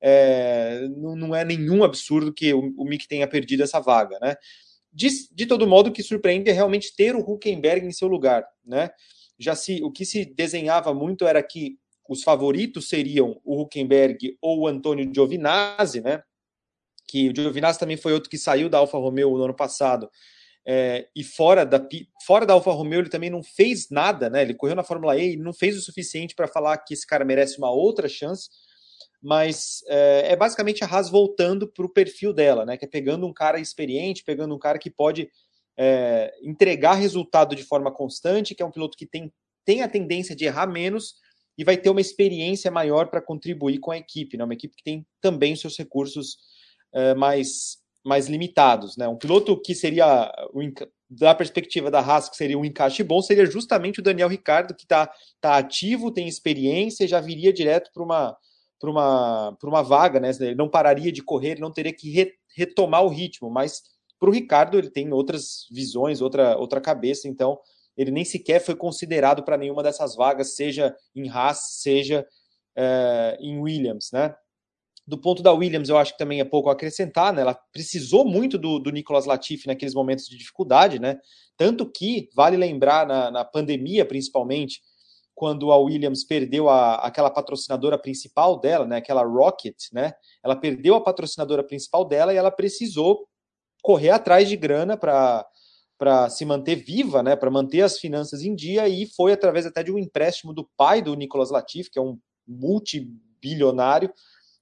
[0.00, 4.36] é, não, não, é nenhum absurdo que o, o Mick tenha perdido essa vaga, né?
[4.90, 8.44] De, de todo modo, o que surpreende é realmente ter o Huckenberg em seu lugar,
[8.64, 8.90] né?
[9.38, 14.60] Já se o que se desenhava muito era que os favoritos seriam o Huckenberg ou
[14.60, 16.22] o Antônio Giovinazzi, né?
[17.10, 20.08] Que o Giovinazzi também foi outro que saiu da Alfa Romeo no ano passado,
[20.66, 21.84] é, e fora da,
[22.26, 24.42] fora da Alfa Romeo ele também não fez nada, né?
[24.42, 27.24] Ele correu na Fórmula E e não fez o suficiente para falar que esse cara
[27.24, 28.48] merece uma outra chance,
[29.22, 32.76] mas é, é basicamente a Haas voltando para o perfil dela, né?
[32.76, 35.28] Que é pegando um cara experiente, pegando um cara que pode
[35.78, 39.32] é, entregar resultado de forma constante, que é um piloto que tem,
[39.64, 41.14] tem a tendência de errar menos
[41.56, 44.44] e vai ter uma experiência maior para contribuir com a equipe, né?
[44.44, 46.36] Uma equipe que tem também seus recursos
[46.92, 48.96] é, mais, mais limitados.
[48.96, 49.06] Né?
[49.08, 50.32] Um piloto que seria,
[51.08, 54.84] da perspectiva da Haas, que seria um encaixe bom, seria justamente o Daniel Ricardo, que
[54.84, 58.36] está tá ativo, tem experiência, já viria direto para uma,
[58.82, 60.30] uma, uma vaga, né?
[60.40, 63.82] ele não pararia de correr, ele não teria que re, retomar o ritmo, mas
[64.18, 67.58] para o Ricardo ele tem outras visões, outra, outra cabeça, então
[67.96, 72.26] ele nem sequer foi considerado para nenhuma dessas vagas, seja em Haas, seja
[72.76, 74.34] é, em Williams, né?
[75.10, 77.42] Do ponto da Williams, eu acho que também é pouco a acrescentar, né?
[77.42, 81.18] Ela precisou muito do, do Nicolas Latifi naqueles momentos de dificuldade, né?
[81.56, 84.80] Tanto que, vale lembrar, na, na pandemia principalmente,
[85.34, 88.98] quando a Williams perdeu a, aquela patrocinadora principal dela, né?
[88.98, 90.12] Aquela Rocket, né?
[90.44, 93.26] Ela perdeu a patrocinadora principal dela e ela precisou
[93.82, 98.88] correr atrás de grana para se manter viva, né, para manter as finanças em dia,
[98.88, 102.16] e foi através até de um empréstimo do pai do Nicolas Latifi, que é um
[102.46, 104.12] multibilionário,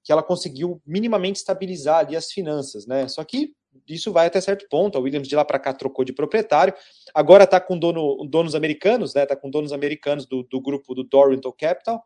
[0.09, 3.07] que ela conseguiu minimamente estabilizar ali as finanças, né?
[3.09, 3.53] Só que
[3.87, 4.97] isso vai até certo ponto.
[4.97, 6.73] A Williams de lá para cá trocou de proprietário,
[7.15, 9.25] agora está com dono, donos americanos, né?
[9.25, 12.03] Está com donos americanos do, do grupo do Dorrington Capital.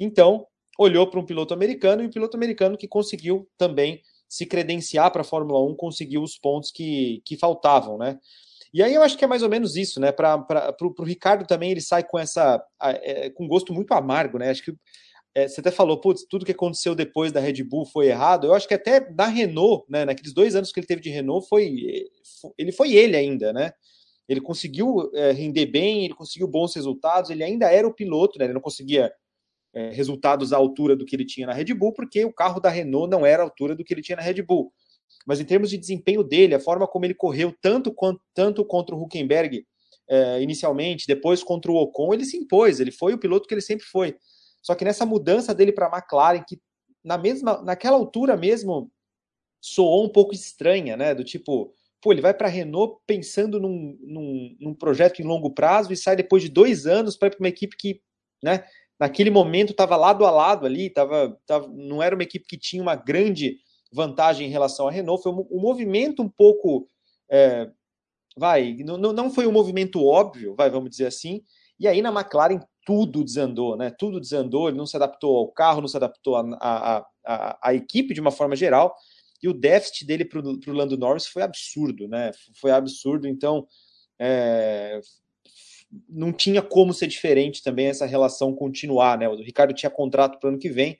[0.00, 0.44] Então
[0.76, 5.20] olhou para um piloto americano e o piloto americano que conseguiu também se credenciar para
[5.20, 8.18] a Fórmula 1, conseguiu os pontos que, que faltavam, né?
[8.74, 10.10] E aí eu acho que é mais ou menos isso, né?
[10.10, 14.50] Para o Ricardo também ele sai com essa é, com gosto muito amargo, né?
[14.50, 14.74] Acho que
[15.36, 18.46] é, você até falou, putz, tudo que aconteceu depois da Red Bull foi errado.
[18.46, 21.46] Eu acho que até da Renault, né, naqueles dois anos que ele teve de Renault,
[21.46, 22.08] foi
[22.56, 23.72] ele foi ele ainda, né?
[24.26, 28.46] Ele conseguiu é, render bem, ele conseguiu bons resultados, ele ainda era o piloto, né?
[28.46, 29.12] Ele não conseguia
[29.74, 32.70] é, resultados à altura do que ele tinha na Red Bull, porque o carro da
[32.70, 34.72] Renault não era à altura do que ele tinha na Red Bull.
[35.26, 38.96] Mas em termos de desempenho dele, a forma como ele correu tanto, quanto, tanto contra
[38.96, 39.66] o Huckenberg
[40.08, 43.60] é, inicialmente, depois contra o Ocon, ele se impôs, ele foi o piloto que ele
[43.60, 44.16] sempre foi.
[44.66, 46.60] Só que nessa mudança dele para a McLaren, que
[47.04, 48.90] na mesma, naquela altura mesmo
[49.60, 51.14] soou um pouco estranha, né?
[51.14, 55.50] Do tipo, pô, ele vai para a Renault pensando num, num, num, projeto em longo
[55.50, 58.02] prazo e sai depois de dois anos para uma equipe que,
[58.42, 58.64] né?
[58.98, 62.82] Naquele momento estava lado a lado ali, tava, tava, não era uma equipe que tinha
[62.82, 63.58] uma grande
[63.92, 65.22] vantagem em relação à Renault.
[65.22, 66.88] Foi um, um movimento um pouco,
[67.30, 67.70] é,
[68.36, 71.44] vai, não, não foi um movimento óbvio, vai, vamos dizer assim.
[71.78, 73.90] E aí na McLaren tudo desandou, né?
[73.90, 78.30] Tudo desandou, ele não se adaptou ao carro, não se adaptou à equipe de uma
[78.30, 78.94] forma geral,
[79.42, 82.30] e o déficit dele para o Lando Norris foi absurdo, né?
[82.60, 83.66] Foi absurdo, então
[84.20, 85.00] é,
[86.08, 89.28] não tinha como ser diferente também essa relação continuar, né?
[89.28, 90.96] O Ricardo tinha contrato para o ano que vem,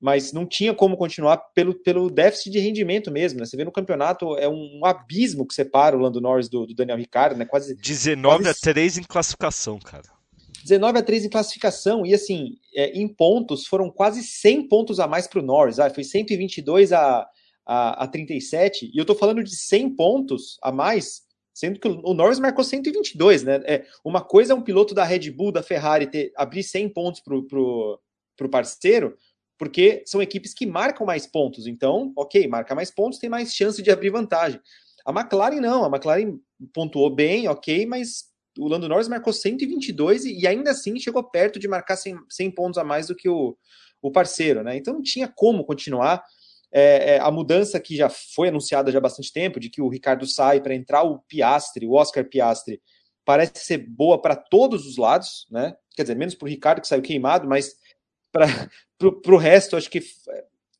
[0.00, 3.44] mas não tinha como continuar pelo, pelo déficit de rendimento mesmo, né?
[3.44, 6.74] Você vê no campeonato, é um, um abismo que separa o Lando Norris do, do
[6.74, 7.44] Daniel Ricardo, né?
[7.44, 8.48] Quase 19 quase...
[8.48, 10.17] a 3 em classificação, cara.
[10.68, 15.06] 19 a 3 em classificação, e assim, é, em pontos, foram quase 100 pontos a
[15.06, 17.26] mais para o Norris, ah, foi 122 a,
[17.66, 21.22] a, a 37, e eu estou falando de 100 pontos a mais,
[21.54, 23.60] sendo que o Norris marcou 122, né?
[23.64, 27.20] É, uma coisa é um piloto da Red Bull, da Ferrari, ter, abrir 100 pontos
[27.20, 29.16] para o parceiro,
[29.58, 33.82] porque são equipes que marcam mais pontos, então, ok, marca mais pontos, tem mais chance
[33.82, 34.60] de abrir vantagem.
[35.04, 36.38] A McLaren não, a McLaren
[36.72, 38.27] pontuou bem, ok, mas
[38.58, 42.50] o Lando Norris marcou 122 e, e ainda assim chegou perto de marcar 100, 100
[42.50, 43.56] pontos a mais do que o,
[44.02, 44.76] o parceiro, né?
[44.76, 46.22] Então não tinha como continuar.
[46.70, 49.88] É, é, a mudança que já foi anunciada já há bastante tempo, de que o
[49.88, 52.82] Ricardo sai para entrar o Piastre, o Oscar Piastre,
[53.24, 55.74] parece ser boa para todos os lados, né?
[55.96, 57.74] Quer dizer, menos para o Ricardo que saiu queimado, mas
[58.32, 60.00] para o resto, acho que.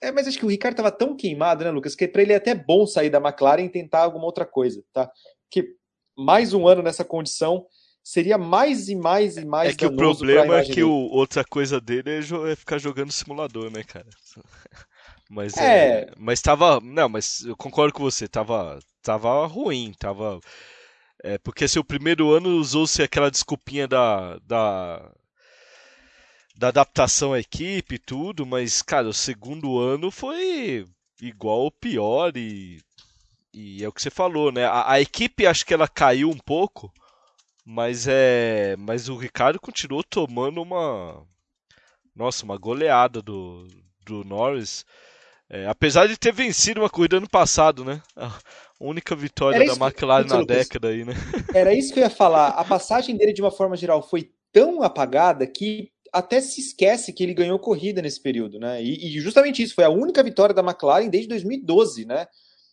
[0.01, 2.37] É, mas acho que o Ricardo estava tão queimado, né, Lucas, que para ele é
[2.37, 5.11] até bom sair da McLaren e tentar alguma outra coisa, tá?
[5.51, 5.75] Que
[6.19, 7.65] mais um ano nessa condição
[8.03, 11.81] seria mais e mais e mais É que o problema é que o, outra coisa
[11.81, 14.09] dele é, é, ficar jogando simulador, né, cara?
[15.31, 16.01] Mas é.
[16.01, 16.11] é.
[16.17, 16.81] mas tava.
[16.81, 20.41] Não, mas eu concordo com você, tava, tava ruim, tava.
[21.23, 25.13] É, porque seu primeiro ano usou-se aquela desculpinha da, da,
[26.57, 30.87] da adaptação à equipe e tudo, mas, cara, o segundo ano foi
[31.21, 32.81] igual ou pior e
[33.53, 34.65] e é o que você falou, né?
[34.65, 36.93] A, a, equipe acho que ela caiu um pouco,
[37.65, 41.27] mas é, mas o Ricardo continuou tomando uma,
[42.15, 43.67] nossa, uma goleada do,
[44.05, 44.85] do Norris.
[45.51, 48.03] É, apesar de ter vencido uma corrida ano passado, né?
[48.17, 48.31] A
[48.79, 51.15] única vitória da McLaren na década aí, né?
[51.55, 52.49] Era isso que eu ia falar.
[52.49, 57.23] A passagem dele, de uma forma geral, foi tão apagada que até se esquece que
[57.23, 58.83] ele ganhou corrida nesse período, né?
[58.83, 62.27] E, e justamente isso foi a única vitória da McLaren desde 2012, né?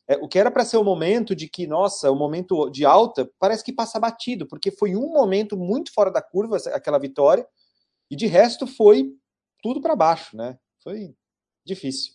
[0.08, 3.30] É, o que era para ser o momento de que, nossa, o momento de alta,
[3.39, 7.46] parece que passa batido, porque foi um momento muito fora da curva, aquela vitória,
[8.10, 9.12] e de resto foi
[9.63, 10.58] tudo para baixo, né?
[10.84, 11.15] Foi
[11.65, 12.13] difícil.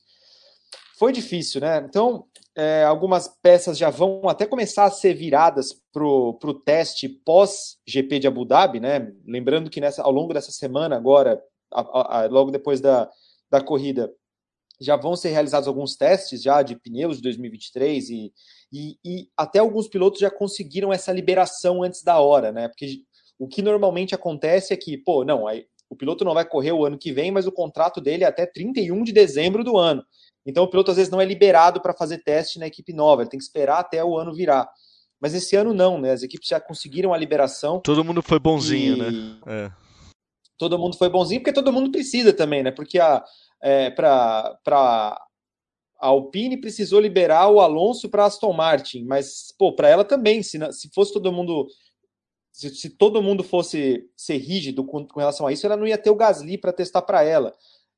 [0.96, 1.78] Foi difícil, né?
[1.78, 8.20] Então, é, algumas peças já vão até começar a ser viradas para o teste pós-GP
[8.20, 9.12] de Abu Dhabi, né?
[9.26, 13.10] Lembrando que nessa, ao longo dessa semana, agora, a, a, a, logo depois da,
[13.50, 14.12] da corrida,
[14.80, 18.32] já vão ser realizados alguns testes já de pneus de 2023 e,
[18.72, 22.68] e, e, até alguns pilotos já conseguiram essa liberação antes da hora, né?
[22.68, 23.02] Porque
[23.38, 26.84] o que normalmente acontece é que, pô, não, aí, o piloto não vai correr o
[26.84, 30.04] ano que vem, mas o contrato dele é até 31 de dezembro do ano.
[30.46, 33.30] Então o piloto às vezes não é liberado para fazer teste na equipe nova, ele
[33.30, 34.68] tem que esperar até o ano virar.
[35.20, 36.12] Mas esse ano não, né?
[36.12, 37.80] As equipes já conseguiram a liberação.
[37.80, 38.98] Todo mundo foi bonzinho, e...
[38.98, 39.38] né?
[39.46, 39.70] É.
[40.56, 42.70] Todo mundo foi bonzinho, porque todo mundo precisa também, né?
[42.70, 43.22] Porque a,
[43.62, 50.04] é, para a Alpine precisou liberar o Alonso para Aston Martin, mas pô, para ela
[50.04, 51.66] também, se, se fosse todo mundo
[52.52, 55.98] se, se, todo mundo fosse ser rígido com, com, relação a isso, ela não ia
[55.98, 57.54] ter o Gasly para testar para ela.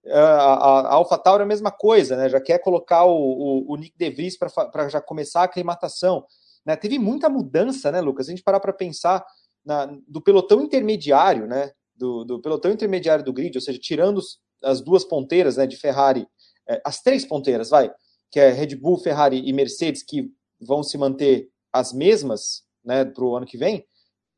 [0.07, 2.29] A, a, a AlphaTauri é a mesma coisa, né?
[2.29, 6.27] Já quer colocar o, o, o Nick DeVries para já começar a aclimatação.
[6.67, 6.77] Né?
[6.77, 8.29] Teve muita mudança, né, Lucas?
[8.29, 9.25] A gente parar para pensar
[9.65, 11.71] na, do pelotão intermediário, né?
[11.95, 14.21] Do, do, pelotão intermediário do grid, ou seja, tirando
[14.63, 16.27] as duas ponteiras né, de Ferrari,
[16.69, 17.93] é, as três ponteiras, vai,
[18.31, 23.25] que é Red Bull, Ferrari e Mercedes, que vão se manter as mesmas né, para
[23.25, 23.85] o ano que vem.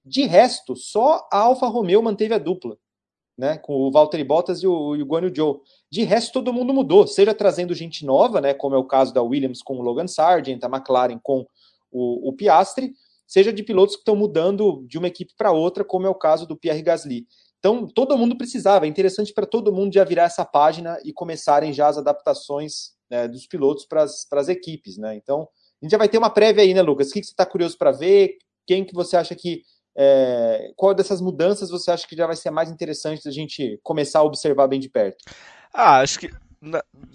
[0.04, 2.76] De resto, só a Alfa Romeo manteve a dupla,
[3.37, 5.62] né, com o Valtteri Bottas e o, e o Guanyu Zhou.
[5.90, 9.22] De resto, todo mundo mudou, seja trazendo gente nova, né, como é o caso da
[9.22, 11.46] Williams com o Logan Sargent, a McLaren com
[11.90, 12.37] o, o
[13.26, 16.46] seja de pilotos que estão mudando de uma equipe para outra, como é o caso
[16.46, 17.26] do Pierre Gasly.
[17.64, 18.85] Então, todo mundo precisava.
[18.85, 23.27] É interessante para todo mundo já virar essa página e começarem já as adaptações né,
[23.27, 24.98] dos pilotos para as equipes.
[24.98, 25.16] Né?
[25.16, 25.48] Então,
[25.81, 27.09] a gente já vai ter uma prévia aí, né, Lucas?
[27.09, 28.37] O que, que você está curioso para ver?
[28.66, 29.62] Quem que você acha que.
[29.96, 34.18] É, qual dessas mudanças você acha que já vai ser mais interessante da gente começar
[34.18, 35.24] a observar bem de perto?
[35.72, 36.31] Ah, acho que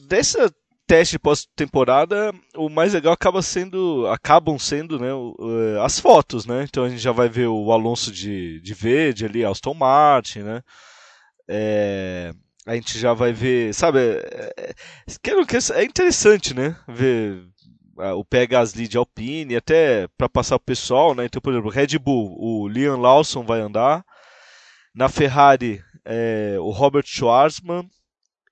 [0.08, 0.52] dessa
[0.90, 6.66] teste pós-temporada, o mais legal acaba sendo, acabam sendo, né, eh, as fotos, né?
[6.68, 10.64] Então a gente já vai ver o Alonso de, de verde ali, Aston Martin, né?
[11.48, 12.32] É,
[12.66, 14.00] a gente já vai ver, sabe?
[14.00, 16.76] É, é, é interessante, né?
[16.88, 17.44] Ver
[18.16, 21.26] o pé Gasly de Alpine, até para passar o pessoal, né?
[21.26, 24.04] Então, por exemplo, Red Bull, o Liam Lawson vai andar.
[24.96, 27.88] Na Ferrari, é, o Robert Schwarzman,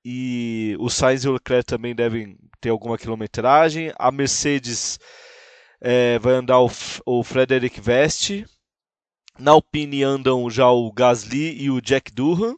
[0.10, 3.92] e o Sainz e o Leclerc também devem ter alguma quilometragem.
[4.00, 4.98] A Mercedes
[5.82, 6.72] é, vai andar o,
[7.06, 8.46] o Frederic Veste.
[9.38, 12.56] Na Alpine andam já o Gasly e o Jack Durham.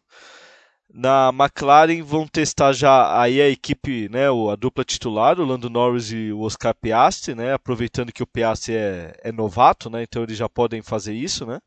[0.93, 6.11] Na McLaren vão testar já aí a equipe, né, a dupla titular, o Lando Norris
[6.11, 10.37] e o Oscar Piastri, né, aproveitando que o Piastri é, é novato, né, então eles
[10.37, 11.59] já podem fazer isso, né.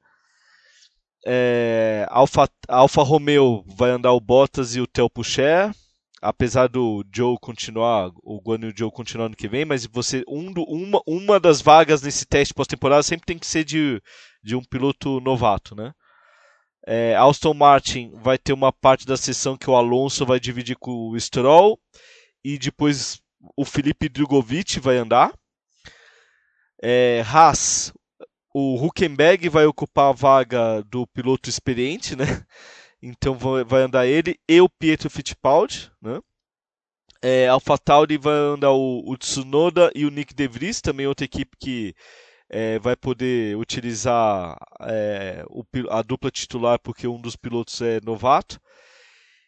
[1.24, 5.72] É, Alfa, Alfa Romeo vai andar o Bottas e o Theo Pucher,
[6.20, 10.24] apesar do Joe continuar, o Guan e o Joe continuar no que vem, mas você
[10.28, 14.00] um do, uma, uma das vagas nesse teste pós-temporada sempre tem que ser de,
[14.42, 15.92] de um piloto novato, né?
[16.84, 21.10] É, Aston Martin vai ter uma parte da sessão que o Alonso vai dividir com
[21.10, 21.78] o Stroll
[22.44, 23.20] e depois
[23.56, 25.32] o Felipe Drogovic vai andar.
[26.82, 27.92] É, Haas,
[28.54, 32.24] o Huckenberg vai ocupar a vaga do piloto experiente, né?
[33.04, 36.20] Então vai andar ele e o Pietro Fittipaldi, né?
[37.20, 41.56] É, AlphaTauri vai andar o, o, Tsunoda e o Nick De Vries, também outra equipe
[41.58, 41.96] que
[42.48, 48.60] é, vai poder utilizar é, o, a dupla titular porque um dos pilotos é novato.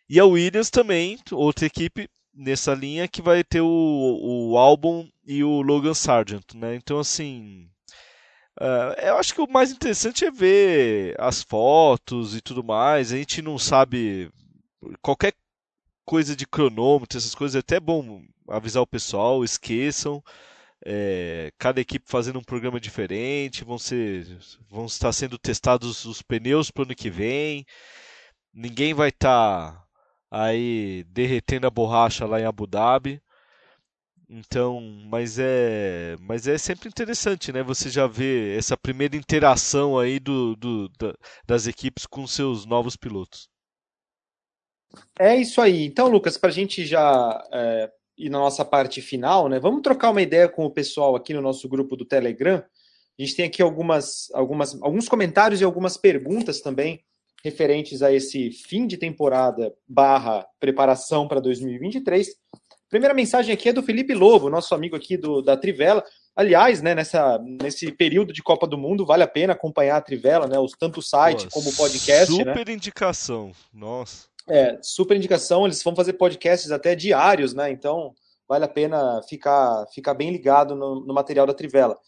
[0.09, 3.69] E a Williams também, outra equipe nessa linha que vai ter o,
[4.51, 6.75] o Albon e o Logan Sargent, né?
[6.75, 7.69] Então assim,
[8.61, 13.13] Uh, eu acho que o mais interessante é ver as fotos e tudo mais.
[13.13, 14.31] A gente não sabe
[15.03, 15.35] qualquer
[16.05, 20.23] coisa de cronômetro, essas coisas é até bom avisar o pessoal, esqueçam.
[20.87, 24.27] É, cada equipe fazendo um programa diferente, vão ser,
[24.69, 27.65] vão estar sendo testados os pneus para o ano que vem.
[28.53, 29.85] Ninguém vai estar tá
[30.31, 33.23] aí derretendo a borracha lá em Abu Dhabi.
[34.29, 37.63] Então, mas é, mas é sempre interessante, né?
[37.63, 41.15] Você já vê essa primeira interação aí do, do da,
[41.47, 43.49] das equipes com seus novos pilotos.
[45.19, 45.85] É isso aí.
[45.85, 49.59] Então, Lucas, para a gente já é, ir na nossa parte final, né?
[49.59, 52.63] Vamos trocar uma ideia com o pessoal aqui no nosso grupo do Telegram.
[53.19, 57.05] A gente tem aqui algumas, algumas, alguns comentários e algumas perguntas também
[57.45, 62.29] referentes a esse fim de temporada barra preparação para 2023.
[62.95, 66.05] Primeira mensagem aqui é do Felipe Lobo, nosso amigo aqui do, da Trivela.
[66.37, 70.47] Aliás, né, nessa, nesse período de Copa do Mundo, vale a pena acompanhar a Trivela,
[70.47, 70.61] né?
[70.61, 72.31] Os, tanto o site como o podcast.
[72.31, 72.45] Né?
[72.45, 72.73] Super né?
[72.73, 74.29] indicação, nossa.
[74.49, 75.65] É, super indicação.
[75.65, 77.69] Eles vão fazer podcasts até diários, né?
[77.69, 78.15] Então
[78.49, 81.99] vale a pena ficar, ficar bem ligado no, no material da Trivela.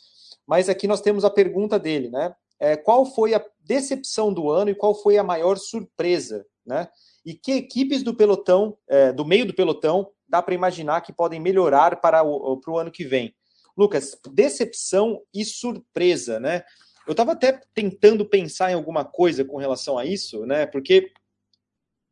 [0.47, 2.33] Mas aqui nós temos a pergunta dele, né?
[2.61, 6.87] É, qual foi a decepção do ano e qual foi a maior surpresa, né?
[7.25, 11.41] E que equipes do pelotão, é, do meio do pelotão, dá para imaginar que podem
[11.41, 13.35] melhorar para o, para o ano que vem.
[13.77, 16.64] Lucas, decepção e surpresa, né?
[17.07, 20.66] Eu estava até tentando pensar em alguma coisa com relação a isso, né?
[20.66, 21.12] Porque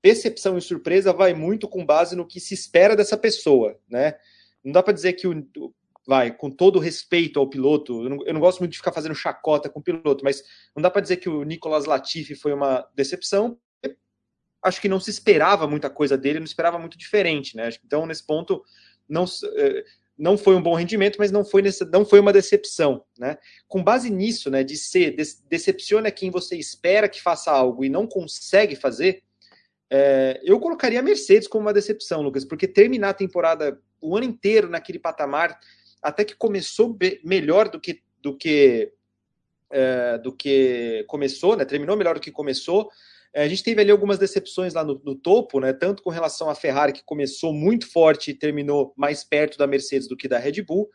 [0.03, 4.15] decepção e surpresa vai muito com base no que se espera dessa pessoa, né?
[4.63, 5.35] Não dá para dizer que o
[6.07, 9.15] vai com todo respeito ao piloto, eu não, eu não, gosto muito de ficar fazendo
[9.15, 10.43] chacota com o piloto, mas
[10.77, 13.59] não dá para dizer que o Nicolas Latifi foi uma decepção,
[14.65, 17.69] acho que não se esperava muita coisa dele, não esperava muito diferente, né?
[17.85, 18.65] Então, nesse ponto,
[19.07, 19.85] não, é,
[20.17, 23.05] não foi um bom rendimento, mas não foi, nessa, não foi uma decepção.
[23.19, 23.37] Né?
[23.69, 27.91] Com base nisso, né, de ser de, decepciona quem você espera que faça algo e
[27.91, 29.23] não consegue fazer,
[29.91, 34.27] é, eu colocaria a Mercedes como uma decepção, Lucas, porque terminar a temporada o ano
[34.27, 35.59] inteiro naquele patamar,
[36.03, 38.93] até que começou melhor do que do que
[39.71, 41.65] é, do que começou, né?
[41.65, 42.91] Terminou melhor do que começou.
[43.35, 45.73] É, a gente teve ali algumas decepções lá no, no, topo, né?
[45.73, 50.07] Tanto com relação à Ferrari, que começou muito forte e terminou mais perto da Mercedes
[50.07, 50.89] do que da Red Bull.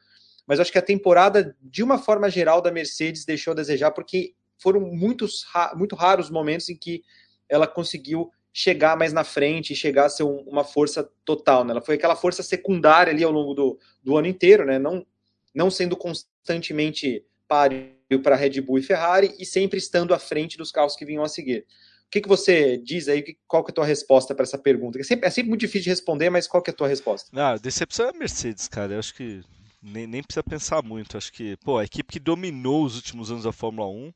[0.48, 4.34] Mas acho que a temporada, de uma forma geral, da Mercedes deixou a desejar, porque
[4.58, 7.04] foram muitos, muito raros momentos em que
[7.50, 11.66] ela conseguiu chegar mais na frente e chegar a ser um, uma força total.
[11.66, 11.72] Né?
[11.72, 14.80] Ela foi aquela força secundária ali ao longo do, do ano inteiro, né?
[14.80, 15.06] não,
[15.54, 17.92] não sendo constantemente páreo
[18.24, 21.30] para Red Bull e Ferrari e sempre estando à frente dos carros que vinham a
[21.30, 21.66] seguir.
[22.10, 23.38] O que, que você diz aí?
[23.48, 25.00] Qual que é a tua resposta para essa pergunta?
[25.00, 27.30] É sempre, é sempre muito difícil de responder, mas qual que é a tua resposta?
[27.40, 28.94] Ah, decepção é a Mercedes, cara.
[28.94, 29.44] Eu acho que
[29.80, 31.16] nem, nem precisa pensar muito.
[31.16, 34.12] Acho que, pô, a equipe que dominou os últimos anos da Fórmula 1,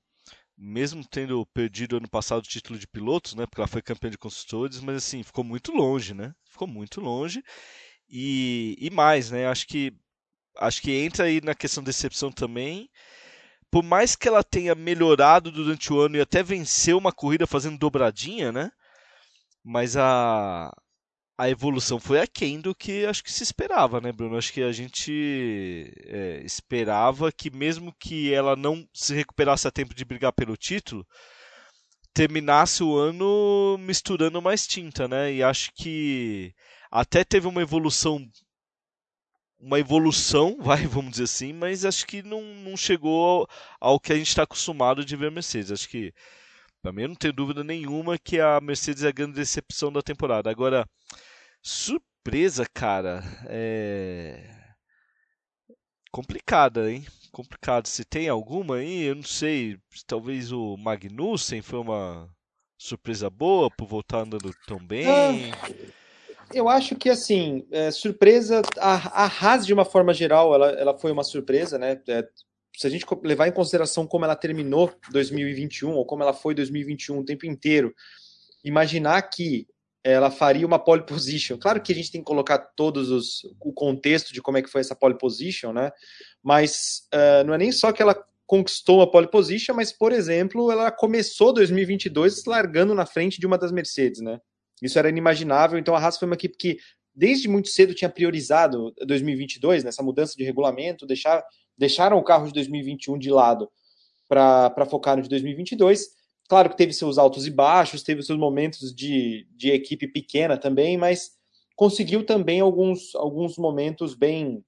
[0.58, 3.46] mesmo tendo perdido ano passado o título de pilotos, né?
[3.46, 6.34] Porque ela foi campeã de construtores, mas assim, ficou muito longe, né?
[6.50, 7.44] Ficou muito longe.
[8.10, 9.46] E, e mais, né?
[9.46, 9.94] Acho que
[10.58, 12.90] acho que entra aí na questão de decepção também
[13.74, 17.76] por mais que ela tenha melhorado durante o ano e até venceu uma corrida fazendo
[17.76, 18.70] dobradinha, né?
[19.64, 20.72] Mas a,
[21.36, 24.38] a evolução foi aquém do que acho que se esperava, né, Bruno?
[24.38, 29.96] Acho que a gente é, esperava que mesmo que ela não se recuperasse a tempo
[29.96, 31.04] de brigar pelo título,
[32.14, 35.34] terminasse o ano misturando mais tinta, né?
[35.34, 36.54] E acho que
[36.92, 38.24] até teve uma evolução
[39.64, 43.48] uma evolução, vai, vamos dizer assim, mas acho que não, não chegou
[43.80, 45.72] ao, que a gente está acostumado de ver a Mercedes.
[45.72, 46.14] Acho que,
[46.82, 50.50] para mim, não tenho dúvida nenhuma que a Mercedes é a grande decepção da temporada.
[50.52, 50.86] Agora,
[51.62, 54.50] surpresa, cara, é.
[56.12, 57.06] complicada, hein?
[57.32, 57.88] Complicado.
[57.88, 59.80] Se tem alguma aí, eu não sei.
[60.06, 62.30] Talvez o Magnussen foi uma
[62.78, 65.08] surpresa boa por voltar andando tão bem.
[65.08, 66.03] Ah
[66.54, 70.98] eu acho que, assim, é, surpresa, a, a Haas, de uma forma geral, ela, ela
[70.98, 72.00] foi uma surpresa, né?
[72.08, 72.28] É,
[72.76, 77.20] se a gente levar em consideração como ela terminou 2021, ou como ela foi 2021
[77.20, 77.94] o tempo inteiro,
[78.64, 79.68] imaginar que
[80.04, 81.58] ela faria uma pole position.
[81.58, 84.70] Claro que a gente tem que colocar todos os o contexto de como é que
[84.70, 85.92] foi essa pole position, né?
[86.44, 90.70] Mas uh, não é nem só que ela conquistou a pole position, mas por exemplo,
[90.72, 94.40] ela começou 2022 largando na frente de uma das Mercedes, né?
[94.86, 95.80] Isso era inimaginável.
[95.80, 96.78] Então a Haas foi uma equipe que
[97.16, 101.44] desde muito cedo tinha priorizado 2022, nessa mudança de regulamento, deixar,
[101.78, 103.70] deixaram o carro de 2021 de lado
[104.28, 106.08] para focar no de 2022.
[106.50, 110.98] Claro que teve seus altos e baixos, teve seus momentos de, de equipe pequena também,
[110.98, 111.32] mas
[111.76, 114.64] conseguiu também alguns, alguns momentos bem,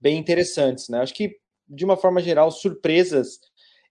[0.00, 0.88] bem interessantes.
[0.88, 1.00] Né?
[1.00, 1.36] Acho que,
[1.68, 3.40] de uma forma geral, surpresas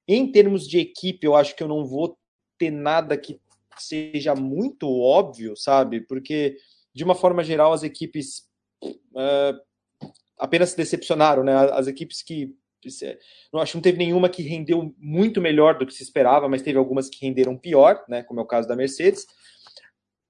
[0.08, 2.18] em termos de equipe, eu acho que eu não vou
[2.58, 3.40] ter nada que
[3.84, 6.02] seja muito óbvio, sabe?
[6.02, 6.58] Porque,
[6.94, 8.48] de uma forma geral, as equipes
[8.84, 9.60] uh,
[10.38, 11.54] apenas se decepcionaram, né?
[11.72, 12.56] As equipes que.
[13.52, 16.62] Não acho que não teve nenhuma que rendeu muito melhor do que se esperava, mas
[16.62, 18.22] teve algumas que renderam pior, né?
[18.22, 19.26] Como é o caso da Mercedes.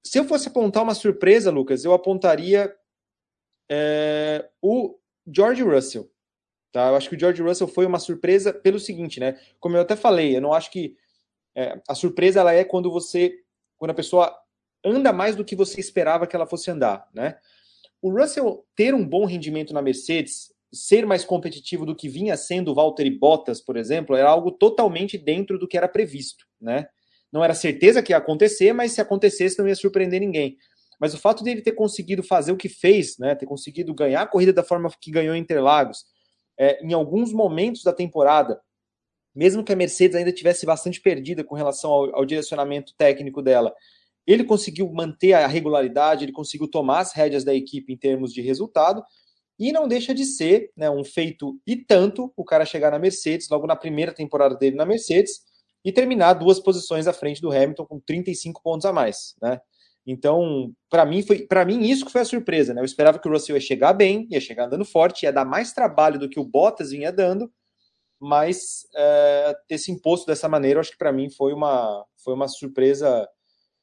[0.02, 2.74] Se eu fosse apontar uma surpresa, Lucas, eu apontaria
[3.70, 6.10] é, o George Russell.
[6.72, 6.90] Tá?
[6.90, 9.40] Eu acho que o George Russell foi uma surpresa pelo seguinte, né?
[9.60, 10.96] Como eu até falei, eu não acho que
[11.56, 13.34] é, a surpresa ela é quando você,
[13.78, 14.36] quando a pessoa
[14.84, 17.38] anda mais do que você esperava que ela fosse andar, né?
[18.02, 22.72] O Russell ter um bom rendimento na Mercedes, ser mais competitivo do que vinha sendo
[22.72, 26.88] o Valtteri Bottas, por exemplo, era algo totalmente dentro do que era previsto, né?
[27.32, 30.58] Não era certeza que ia acontecer, mas se acontecesse não ia surpreender ninguém.
[31.00, 34.28] Mas o fato dele ter conseguido fazer o que fez, né, ter conseguido ganhar a
[34.28, 36.06] corrida da forma que ganhou em Interlagos,
[36.58, 38.62] é, em alguns momentos da temporada,
[39.36, 43.74] mesmo que a Mercedes ainda tivesse bastante perdida com relação ao, ao, direcionamento técnico dela,
[44.26, 48.42] ele conseguiu manter a regularidade, ele conseguiu tomar as rédeas da equipe em termos de
[48.42, 49.04] resultado,
[49.58, 53.48] e não deixa de ser né, um feito e tanto o cara chegar na Mercedes,
[53.50, 55.42] logo na primeira temporada dele na Mercedes,
[55.84, 59.60] e terminar duas posições à frente do Hamilton com 35 pontos a mais, né?
[60.08, 62.82] Então, para mim foi, para mim isso que foi a surpresa, né?
[62.82, 65.74] Eu esperava que o Russell ia chegar bem, ia chegar andando forte, ia dar mais
[65.74, 67.52] trabalho do que o Bottas vinha dando,
[68.26, 72.48] mas é, ter se imposto dessa maneira, acho que para mim foi uma, foi uma
[72.48, 73.30] surpresa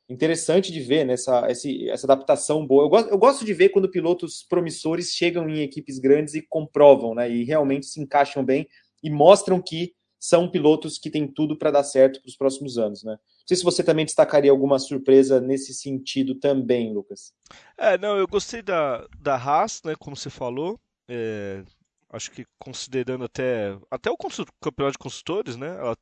[0.08, 1.52] interessante de ver nessa né,
[1.88, 2.84] essa adaptação boa.
[2.84, 7.14] Eu gosto, eu gosto de ver quando pilotos promissores chegam em equipes grandes e comprovam,
[7.14, 8.66] né, e realmente se encaixam bem
[9.00, 13.04] e mostram que são pilotos que têm tudo para dar certo para os próximos anos,
[13.04, 13.12] né?
[13.12, 17.32] Não sei se você também destacaria alguma surpresa nesse sentido também, Lucas.
[17.76, 20.78] É, não, eu gostei da, da Haas, né, como você falou.
[21.08, 21.64] É,
[22.12, 24.16] acho que considerando até, até o
[24.60, 25.68] campeonato de construtores, né?
[25.68, 25.96] Ela,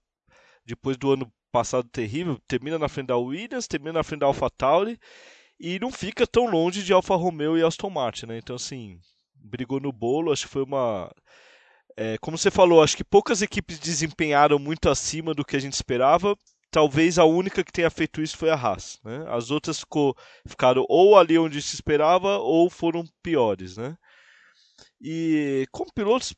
[0.67, 4.99] depois do ano passado terrível, termina na frente da Williams, termina na frente da AlphaTauri
[5.59, 8.39] e não fica tão longe de Alfa Romeo e Aston Martin, né?
[8.39, 8.99] Então, assim,
[9.35, 11.13] brigou no bolo, acho que foi uma.
[11.97, 15.75] É, como você falou, acho que poucas equipes desempenharam muito acima do que a gente
[15.75, 16.37] esperava.
[16.71, 19.01] Talvez a única que tenha feito isso foi a Haas.
[19.05, 19.25] Né?
[19.29, 23.77] As outras ficou, ficaram ou ali onde se esperava ou foram piores.
[23.77, 23.97] Né?
[25.01, 26.35] E como pilotos,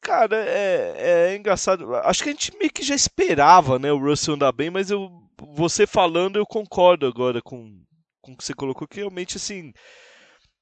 [0.00, 1.94] cara, é, é engraçado.
[1.96, 5.10] Acho que a gente meio que já esperava né, o Russell andar bem, mas eu,
[5.54, 7.82] você falando eu concordo agora com,
[8.20, 9.72] com o que você colocou, que realmente assim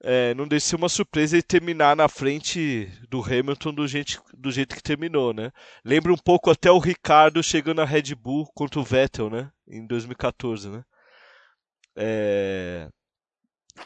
[0.03, 4.51] é, não deixa ser uma surpresa ele terminar na frente do Hamilton do jeito, do
[4.51, 5.51] jeito que terminou, né?
[5.85, 9.51] Lembra um pouco até o Ricardo chegando na Red Bull contra o Vettel, né?
[9.69, 10.83] Em 2014, né?
[11.97, 12.89] É...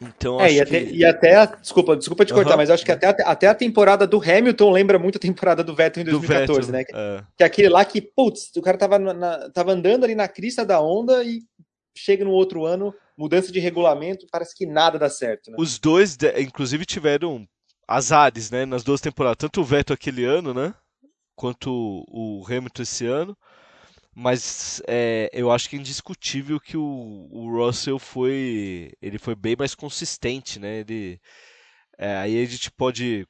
[0.01, 0.95] Então, é, e até, que...
[0.95, 2.57] e até, desculpa, desculpa te cortar, uhum.
[2.57, 6.03] mas acho que até, até a temporada do Hamilton lembra muito a temporada do Vettel
[6.03, 7.19] em 2014, Vettel, né?
[7.19, 7.25] É.
[7.37, 10.65] Que é aquele lá que, putz, o cara tava, na, tava andando ali na crista
[10.65, 11.43] da onda e
[11.97, 15.51] chega no outro ano, mudança de regulamento, parece que nada dá certo.
[15.51, 15.57] Né?
[15.59, 17.47] Os dois, inclusive, tiveram
[17.87, 20.75] azares, né, nas duas temporadas, tanto o Vettel aquele ano, né,
[21.37, 21.71] quanto
[22.09, 23.37] o Hamilton esse ano.
[24.15, 29.57] Mas é, eu acho que é indiscutível que o, o Russell foi, ele foi bem
[29.59, 30.81] mais consistente, né?
[30.81, 31.21] Ele,
[31.99, 33.27] é, aí a gente pode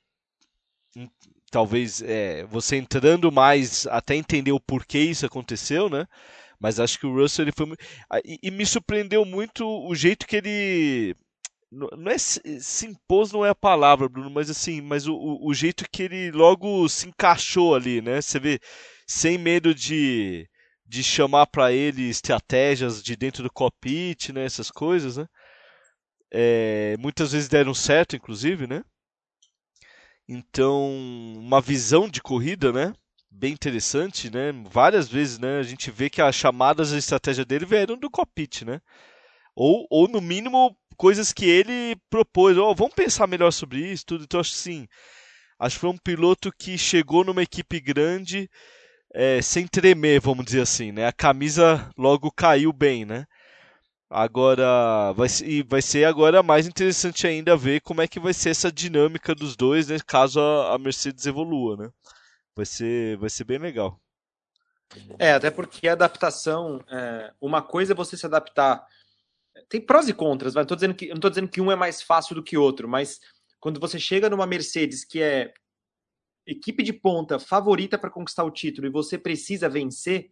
[0.96, 1.08] hum,
[1.50, 6.06] talvez é, você entrando mais até entender o porquê isso aconteceu, né?
[6.60, 7.74] Mas acho que o Russell ele foi
[8.24, 11.16] e, e me surpreendeu muito o jeito que ele
[11.70, 15.54] não é se impôs não é a palavra, Bruno, mas assim, mas o, o, o,
[15.54, 18.20] jeito que ele logo se encaixou ali, né?
[18.20, 18.60] Você vê,
[19.06, 20.48] sem medo de,
[20.86, 24.44] de chamar para ele estratégias de dentro do cockpit, né?
[24.44, 25.26] Essas coisas, né?
[26.32, 28.82] É, muitas vezes deram certo, inclusive, né?
[30.28, 30.90] Então,
[31.36, 32.92] uma visão de corrida, né?
[33.34, 34.52] bem interessante, né?
[34.70, 35.58] Várias vezes, né?
[35.58, 38.80] A gente vê que as chamadas de estratégia dele vieram do cockpit, né?
[39.54, 42.56] Ou, ou no mínimo coisas que ele propôs.
[42.56, 44.24] Oh, vamos pensar melhor sobre isso, tudo.
[44.24, 44.86] Então acho sim.
[45.58, 48.48] Acho que foi um piloto que chegou numa equipe grande
[49.14, 51.06] é, sem tremer, vamos dizer assim, né?
[51.06, 53.24] A camisa logo caiu bem, né?
[54.10, 58.50] Agora vai, e vai ser agora mais interessante ainda ver como é que vai ser
[58.50, 61.90] essa dinâmica dos dois, né, caso a, Mercedes evolua, né?
[62.54, 64.00] vai ser, vai ser bem legal.
[65.18, 68.86] É, até porque a adaptação, é, uma coisa é você se adaptar.
[69.68, 72.42] Tem prós e contras, não estou dizendo que, dizendo que um é mais fácil do
[72.42, 73.18] que outro, mas
[73.58, 75.52] quando você chega numa Mercedes que é
[76.46, 80.30] equipe de ponta favorita para conquistar o título e você precisa vencer,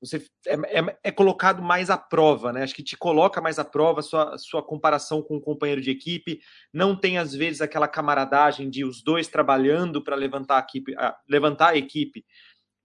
[0.00, 2.64] você é, é, é, colocado mais à prova, né?
[2.64, 5.90] Acho que te coloca mais à prova sua, sua comparação com o um companheiro de
[5.90, 6.40] equipe.
[6.72, 10.92] Não tem, às vezes, aquela camaradagem de os dois trabalhando para levantar a equipe,
[11.28, 12.24] levantar a equipe,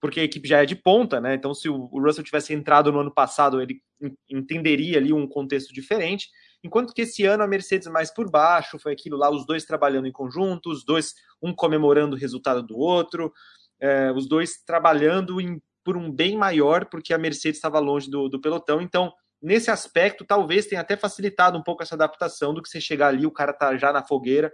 [0.00, 1.34] porque a equipe já é de ponta, né?
[1.34, 3.82] Então, se o, o Russell tivesse entrado no ano passado, ele
[4.30, 6.28] entenderia ali um contexto diferente.
[6.62, 10.06] Enquanto que esse ano a Mercedes mais por baixo, foi aquilo lá, os dois trabalhando
[10.06, 13.32] em conjunto, os dois, um comemorando o resultado do outro,
[13.80, 18.28] é, os dois trabalhando em por um bem maior, porque a Mercedes estava longe do,
[18.28, 18.78] do pelotão.
[18.78, 23.08] Então, nesse aspecto, talvez tenha até facilitado um pouco essa adaptação do que você chegar
[23.08, 24.52] ali, o cara tá já na fogueira,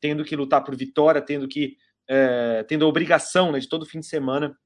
[0.00, 1.76] tendo que lutar por vitória, tendo que
[2.10, 4.58] é, tendo a obrigação né, de todo fim de semana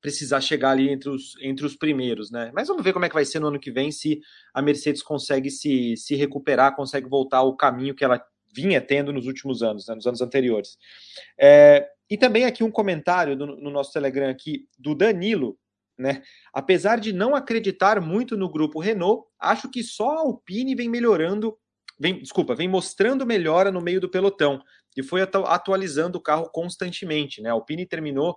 [0.00, 2.50] precisar chegar ali entre os, entre os primeiros, né?
[2.54, 4.20] Mas vamos ver como é que vai ser no ano que vem, se
[4.54, 8.22] a Mercedes consegue se, se recuperar, consegue voltar ao caminho que ela
[8.54, 10.76] vinha tendo nos últimos anos, né, nos anos anteriores.
[11.38, 15.58] É, e também aqui um comentário no, no nosso Telegram aqui do Danilo,
[15.98, 16.22] né?
[16.54, 21.58] Apesar de não acreditar muito no grupo Renault, acho que só a Alpine vem melhorando,
[21.98, 24.62] vem, desculpa, vem mostrando melhora no meio do pelotão
[24.96, 27.50] e foi atualizando o carro constantemente, né?
[27.50, 28.36] A Alpine terminou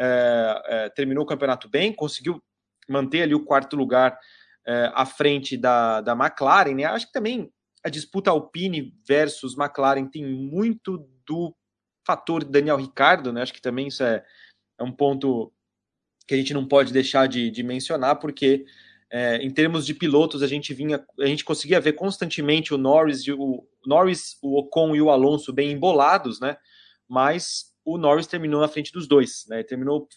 [0.00, 2.42] é, é, terminou o campeonato bem, conseguiu
[2.88, 4.18] manter ali o quarto lugar
[4.66, 6.84] é, à frente da, da McLaren, né?
[6.84, 7.52] Acho que também
[7.84, 11.54] a disputa Alpine versus McLaren tem muito do
[12.06, 13.42] fator Daniel Ricardo, né?
[13.42, 14.24] Acho que também isso é,
[14.78, 15.52] é um ponto
[16.26, 18.64] que a gente não pode deixar de, de mencionar, porque
[19.10, 23.28] é, em termos de pilotos a gente vinha, a gente conseguia ver constantemente o Norris,
[23.28, 26.56] o Norris, o Ocon e o Alonso bem embolados, né?
[27.08, 29.62] Mas o Norris terminou na frente dos dois, né?
[29.62, 30.08] Terminou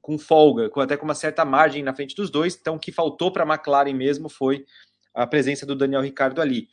[0.00, 2.56] com folga, com, até com uma certa margem na frente dos dois.
[2.56, 4.64] Então, o que faltou para a McLaren mesmo foi
[5.12, 6.68] a presença do Daniel Ricardo ali.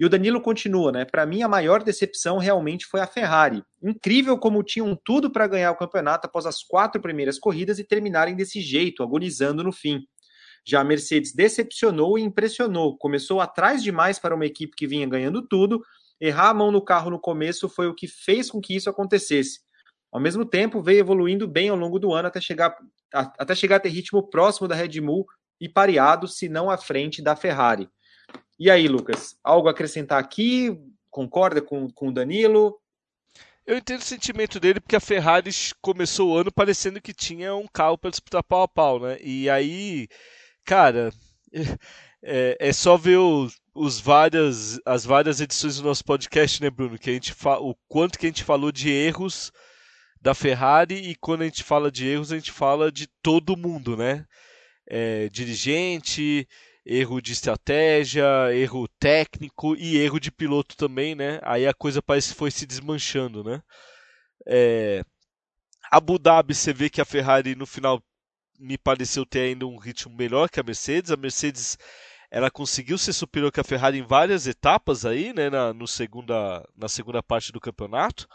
[0.00, 1.04] E o Danilo continua, né?
[1.04, 3.64] Para mim, a maior decepção realmente foi a Ferrari.
[3.82, 8.36] Incrível como tinham tudo para ganhar o campeonato após as quatro primeiras corridas e terminarem
[8.36, 10.06] desse jeito, agonizando no fim.
[10.64, 12.96] Já a Mercedes decepcionou e impressionou.
[12.96, 15.82] Começou atrás demais para uma equipe que vinha ganhando tudo.
[16.20, 19.60] Errar a mão no carro no começo foi o que fez com que isso acontecesse.
[20.10, 22.74] Ao mesmo tempo, veio evoluindo bem ao longo do ano até chegar,
[23.12, 25.26] até chegar a ter ritmo próximo da Red Bull
[25.60, 27.88] e pareado, se não à frente da Ferrari.
[28.58, 30.76] E aí, Lucas, algo a acrescentar aqui?
[31.10, 32.76] Concorda com, com o Danilo?
[33.66, 35.50] Eu entendo o sentimento dele porque a Ferrari
[35.82, 39.18] começou o ano parecendo que tinha um carro para disputar pau a pau, né?
[39.20, 40.08] E aí,
[40.64, 41.12] cara,
[42.22, 46.98] é, é só ver os, os, várias, as várias edições do nosso podcast, né, Bruno?
[46.98, 49.52] Que a gente o quanto que a gente falou de erros
[50.20, 53.96] da Ferrari e quando a gente fala de erros, a gente fala de todo mundo,
[53.96, 54.26] né?
[54.86, 56.48] É, dirigente,
[56.84, 61.38] erro de estratégia, erro técnico e erro de piloto também, né?
[61.42, 63.62] Aí a coisa parece que foi se desmanchando, né?
[64.46, 65.04] É...
[65.90, 68.02] Abu Dhabi, você vê que a Ferrari no final
[68.58, 71.10] me pareceu ter ainda um ritmo melhor que a Mercedes.
[71.10, 71.78] A Mercedes
[72.30, 76.66] ela conseguiu ser superior que a Ferrari em várias etapas aí, né, na, no segunda,
[76.76, 78.28] na segunda parte do campeonato.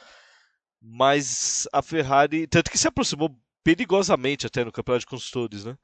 [0.82, 5.78] Mas a Ferrari, tanto que se aproximou perigosamente até no campeonato de construtores, né?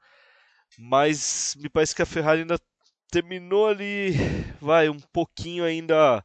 [0.78, 2.58] Mas me parece que a Ferrari ainda
[3.10, 4.12] terminou ali,
[4.60, 6.22] vai, um pouquinho ainda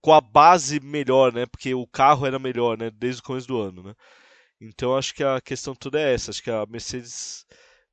[0.00, 1.46] com a base melhor, né?
[1.46, 2.90] Porque o carro era melhor, né?
[2.90, 3.94] Desde o começo do ano, né?
[4.60, 6.30] Então acho que a questão toda é essa.
[6.30, 7.46] Acho que a Mercedes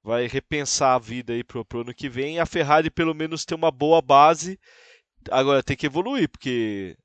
[0.04, 2.40] vai repensar a vida aí pro, pro ano que vem.
[2.40, 4.60] A Ferrari pelo menos tem uma boa base.
[5.30, 6.98] Agora tem que evoluir, porque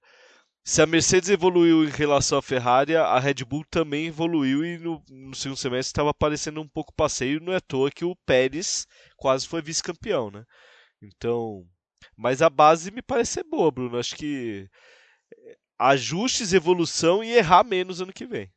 [0.65, 5.03] se a Mercedes evoluiu em relação à Ferrari, a Red Bull também evoluiu e no,
[5.11, 7.41] no segundo semestre estava aparecendo um pouco passeio.
[7.41, 8.87] Não é à toa que o Pérez
[9.17, 10.45] quase foi vice-campeão, né?
[11.03, 11.67] Então,
[12.17, 13.99] mas a base me parece ser boa, Bruno.
[13.99, 14.69] Acho que
[15.33, 18.51] eh, ajustes, evolução e errar menos ano que vem.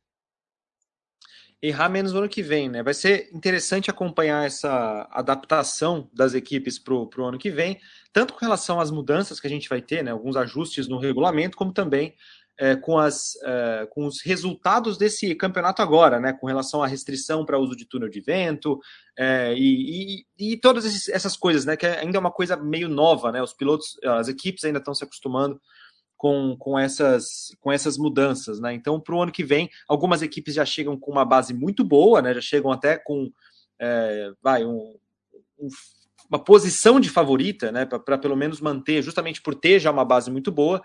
[1.60, 2.82] Errar menos no ano que vem, né?
[2.82, 7.80] Vai ser interessante acompanhar essa adaptação das equipes para o ano que vem
[8.12, 11.56] tanto com relação às mudanças que a gente vai ter, né, alguns ajustes no regulamento,
[11.56, 12.14] como também
[12.58, 17.46] é, com, as, é, com os resultados desse campeonato agora, né, com relação à restrição
[17.46, 18.80] para uso de túnel de vento
[19.16, 23.30] é, e, e, e, todas essas coisas, né, que ainda é uma coisa meio nova,
[23.30, 25.60] né, os pilotos, as equipes ainda estão se acostumando
[26.18, 30.54] com, com, essas, com essas mudanças, né, então para o ano que vem, algumas equipes
[30.54, 33.32] já chegam com uma base muito boa, né, já chegam até com,
[33.78, 34.96] é, vai, um,
[35.58, 35.68] um
[36.28, 40.30] uma posição de favorita, né, para pelo menos manter, justamente por ter já uma base
[40.30, 40.82] muito boa,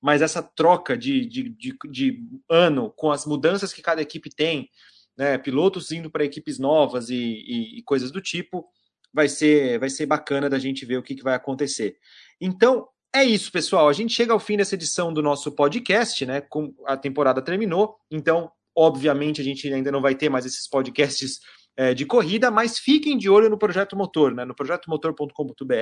[0.00, 4.68] mas essa troca de, de, de, de ano com as mudanças que cada equipe tem,
[5.16, 8.68] né, pilotos indo para equipes novas e, e, e, coisas do tipo,
[9.12, 11.96] vai ser, vai ser bacana da gente ver o que, que vai acontecer.
[12.40, 13.88] Então, é isso, pessoal.
[13.88, 16.40] A gente chega ao fim dessa edição do nosso podcast, né?
[16.40, 21.40] Com, a temporada terminou, então, obviamente, a gente ainda não vai ter mais esses podcasts
[21.76, 24.44] é, de corrida, mas fiquem de olho no Projeto Motor, né?
[24.44, 25.74] no projetomotor.com.br,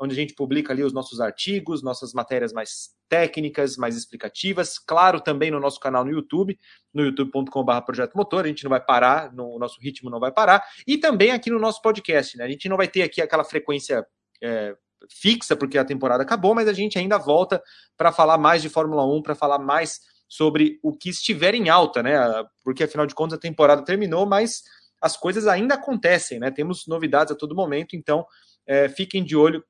[0.00, 4.78] onde a gente publica ali os nossos artigos, nossas matérias mais técnicas, mais explicativas.
[4.78, 6.58] Claro, também no nosso canal no YouTube,
[6.92, 10.32] no youtube.com.br Projeto Motor, a gente não vai parar, no, o nosso ritmo não vai
[10.32, 10.64] parar.
[10.86, 12.44] E também aqui no nosso podcast, né?
[12.44, 14.06] A gente não vai ter aqui aquela frequência.
[14.42, 14.74] É,
[15.08, 17.62] fixa, porque a temporada acabou, mas a gente ainda volta
[17.96, 22.02] para falar mais de Fórmula 1, para falar mais sobre o que estiver em alta,
[22.02, 22.16] né?
[22.62, 24.62] Porque afinal de contas a temporada terminou, mas
[25.00, 26.50] as coisas ainda acontecem, né?
[26.50, 28.24] Temos novidades a todo momento, então
[28.66, 29.64] é, fiquem de olho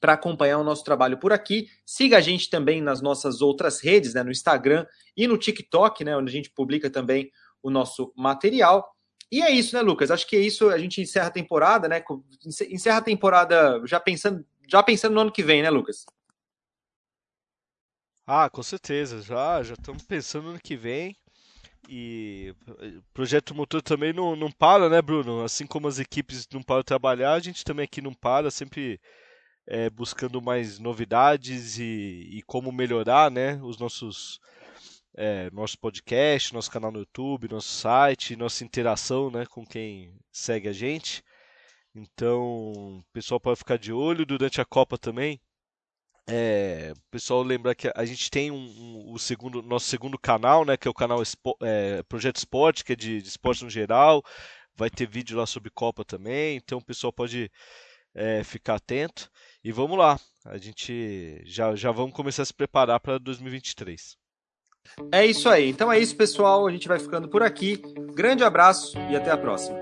[0.00, 1.66] para acompanhar o nosso trabalho por aqui.
[1.84, 4.86] Siga a gente também nas nossas outras redes, né, no Instagram
[5.16, 7.30] e no TikTok, né, onde a gente publica também
[7.62, 8.88] o nosso material.
[9.30, 10.10] E é isso, né, Lucas?
[10.10, 10.68] Acho que é isso.
[10.70, 12.02] A gente encerra a temporada, né?
[12.68, 16.04] Encerra a temporada já pensando, já pensando no ano que vem, né, Lucas?
[18.26, 19.22] Ah, com certeza.
[19.22, 21.16] Já, já estamos pensando no ano que vem.
[21.88, 25.42] E o projeto motor também não, não para, né, Bruno?
[25.42, 29.00] Assim como as equipes não param de trabalhar, a gente também aqui não para, sempre
[29.66, 34.40] é, buscando mais novidades e, e, como melhorar, né, os nossos
[35.14, 40.68] é, nosso podcast, nosso canal no YouTube, nosso site, nossa interação, né, com quem segue
[40.68, 41.22] a gente.
[41.94, 45.40] Então, o pessoal pode ficar de olho durante a Copa também.
[46.28, 50.64] É, o pessoal lembra que a gente tem um, um, o segundo, nosso segundo canal,
[50.64, 53.70] né, que é o canal Expo, é, Projeto Esporte, que é de, de, esporte no
[53.70, 54.22] geral.
[54.76, 57.50] Vai ter vídeo lá sobre Copa também, então o pessoal pode
[58.14, 59.30] é, ficar atento.
[59.64, 64.16] E vamos lá, a gente já, já vamos começar a se preparar para 2023.
[65.12, 65.68] É isso aí.
[65.68, 66.66] Então é isso, pessoal.
[66.66, 67.82] A gente vai ficando por aqui.
[68.14, 69.78] Grande abraço e até a próxima.